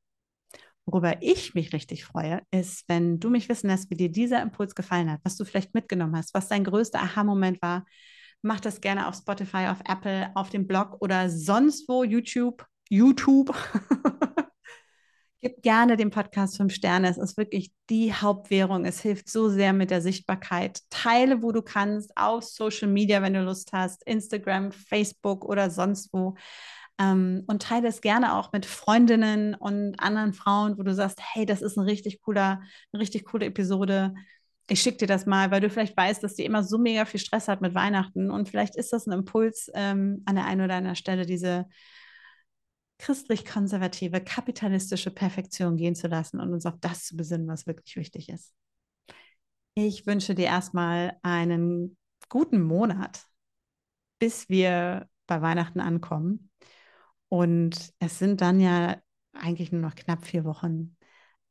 Worüber 0.85 1.21
ich 1.21 1.53
mich 1.53 1.73
richtig 1.73 2.05
freue, 2.05 2.41
ist, 2.51 2.87
wenn 2.87 3.19
du 3.19 3.29
mich 3.29 3.49
wissen 3.49 3.67
lässt, 3.67 3.89
wie 3.89 3.95
dir 3.95 4.09
dieser 4.09 4.41
Impuls 4.41 4.73
gefallen 4.73 5.11
hat, 5.11 5.19
was 5.23 5.35
du 5.35 5.43
vielleicht 5.43 5.73
mitgenommen 5.73 6.15
hast, 6.15 6.33
was 6.33 6.47
dein 6.47 6.63
größter 6.63 7.01
Aha-Moment 7.01 7.61
war. 7.61 7.85
Mach 8.41 8.59
das 8.59 8.79
gerne 8.81 9.07
auf 9.07 9.15
Spotify, 9.15 9.67
auf 9.67 9.81
Apple, 9.85 10.31
auf 10.35 10.49
dem 10.49 10.65
Blog 10.65 10.97
oder 11.01 11.29
sonst 11.29 11.89
wo, 11.89 12.03
YouTube, 12.03 12.65
YouTube. 12.89 13.53
Gib 15.39 15.61
gerne 15.61 15.97
dem 15.97 16.09
Podcast 16.09 16.57
fünf 16.57 16.73
Sterne. 16.73 17.09
Es 17.09 17.19
ist 17.19 17.37
wirklich 17.37 17.71
die 17.91 18.11
Hauptwährung. 18.11 18.85
Es 18.85 19.01
hilft 19.01 19.29
so 19.29 19.49
sehr 19.49 19.71
mit 19.71 19.91
der 19.91 20.01
Sichtbarkeit. 20.01 20.81
Teile, 20.89 21.43
wo 21.43 21.51
du 21.51 21.61
kannst, 21.61 22.11
auf 22.15 22.43
Social 22.43 22.87
Media, 22.87 23.21
wenn 23.21 23.35
du 23.35 23.43
Lust 23.43 23.71
hast, 23.71 24.01
Instagram, 24.07 24.71
Facebook 24.71 25.45
oder 25.45 25.69
sonst 25.69 26.11
wo. 26.11 26.33
Ähm, 26.99 27.43
und 27.45 27.61
teile 27.61 27.87
es 27.87 28.01
gerne 28.01 28.33
auch 28.33 28.51
mit 28.51 28.65
Freundinnen 28.65 29.53
und 29.53 29.99
anderen 29.99 30.33
Frauen, 30.33 30.75
wo 30.79 30.81
du 30.81 30.95
sagst, 30.95 31.19
hey, 31.21 31.45
das 31.45 31.61
ist 31.61 31.77
ein 31.77 31.85
richtig 31.85 32.19
cooler, 32.21 32.61
eine 32.91 33.01
richtig 33.01 33.25
coole 33.25 33.45
Episode. 33.45 34.15
Ich 34.67 34.81
schicke 34.81 34.97
dir 34.97 35.07
das 35.07 35.27
mal, 35.27 35.51
weil 35.51 35.61
du 35.61 35.69
vielleicht 35.69 35.95
weißt, 35.95 36.23
dass 36.23 36.33
die 36.33 36.45
immer 36.45 36.63
so 36.63 36.79
mega 36.79 37.05
viel 37.05 37.19
Stress 37.19 37.47
hat 37.47 37.61
mit 37.61 37.75
Weihnachten. 37.75 38.31
Und 38.31 38.49
vielleicht 38.49 38.75
ist 38.75 38.91
das 38.91 39.05
ein 39.05 39.13
Impuls 39.13 39.69
ähm, 39.75 40.23
an 40.25 40.35
der 40.35 40.45
einen 40.45 40.61
oder 40.61 40.73
anderen 40.73 40.95
Stelle, 40.95 41.27
diese 41.27 41.67
christlich-konservative, 42.99 44.21
kapitalistische 44.21 45.11
Perfektion 45.11 45.77
gehen 45.77 45.95
zu 45.95 46.07
lassen 46.07 46.39
und 46.39 46.53
uns 46.53 46.65
auf 46.65 46.79
das 46.79 47.05
zu 47.05 47.15
besinnen, 47.15 47.47
was 47.47 47.67
wirklich 47.67 47.95
wichtig 47.95 48.29
ist. 48.29 48.53
Ich 49.75 50.07
wünsche 50.07 50.33
dir 50.33 50.45
erstmal 50.45 51.17
einen 51.21 51.97
guten 52.29 52.61
Monat, 52.61 53.25
bis 54.19 54.49
wir 54.49 55.07
bei 55.27 55.41
Weihnachten 55.41 55.79
ankommen. 55.79 56.49
Und 57.29 57.93
es 57.99 58.17
sind 58.19 58.41
dann 58.41 58.59
ja 58.59 58.97
eigentlich 59.33 59.71
nur 59.71 59.81
noch 59.81 59.95
knapp 59.95 60.25
vier 60.25 60.45
Wochen, 60.45 60.97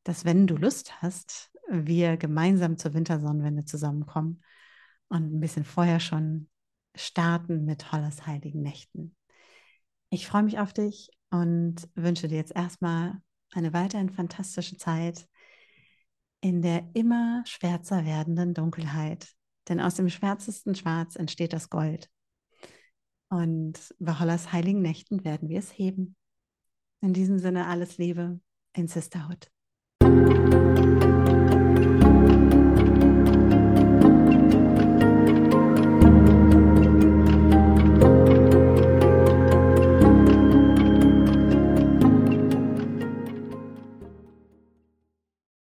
dass, 0.02 0.24
wenn 0.24 0.46
du 0.46 0.56
Lust 0.56 1.02
hast, 1.02 1.50
wir 1.68 2.16
gemeinsam 2.16 2.78
zur 2.78 2.94
Wintersonnenwende 2.94 3.64
zusammenkommen 3.64 4.42
und 5.08 5.34
ein 5.34 5.40
bisschen 5.40 5.64
vorher 5.64 6.00
schon 6.00 6.48
starten 6.94 7.64
mit 7.64 7.92
Hollers 7.92 8.26
heiligen 8.26 8.62
Nächten. 8.62 9.15
Ich 10.10 10.26
freue 10.26 10.44
mich 10.44 10.58
auf 10.58 10.72
dich 10.72 11.10
und 11.30 11.88
wünsche 11.94 12.28
dir 12.28 12.36
jetzt 12.36 12.54
erstmal 12.54 13.20
eine 13.52 13.72
weiterhin 13.72 14.10
fantastische 14.10 14.76
Zeit 14.76 15.26
in 16.40 16.62
der 16.62 16.88
immer 16.94 17.42
schwärzer 17.46 18.04
werdenden 18.04 18.54
Dunkelheit. 18.54 19.28
Denn 19.68 19.80
aus 19.80 19.94
dem 19.94 20.08
schwärzesten 20.08 20.74
Schwarz 20.74 21.16
entsteht 21.16 21.52
das 21.52 21.70
Gold. 21.70 22.08
Und 23.28 23.94
bei 23.98 24.18
Hollas 24.18 24.52
heiligen 24.52 24.80
Nächten 24.80 25.24
werden 25.24 25.48
wir 25.48 25.58
es 25.58 25.76
heben. 25.76 26.14
In 27.00 27.12
diesem 27.12 27.38
Sinne 27.38 27.66
alles 27.66 27.98
Liebe 27.98 28.40
in 28.74 28.86
Sisterhood. 28.86 29.50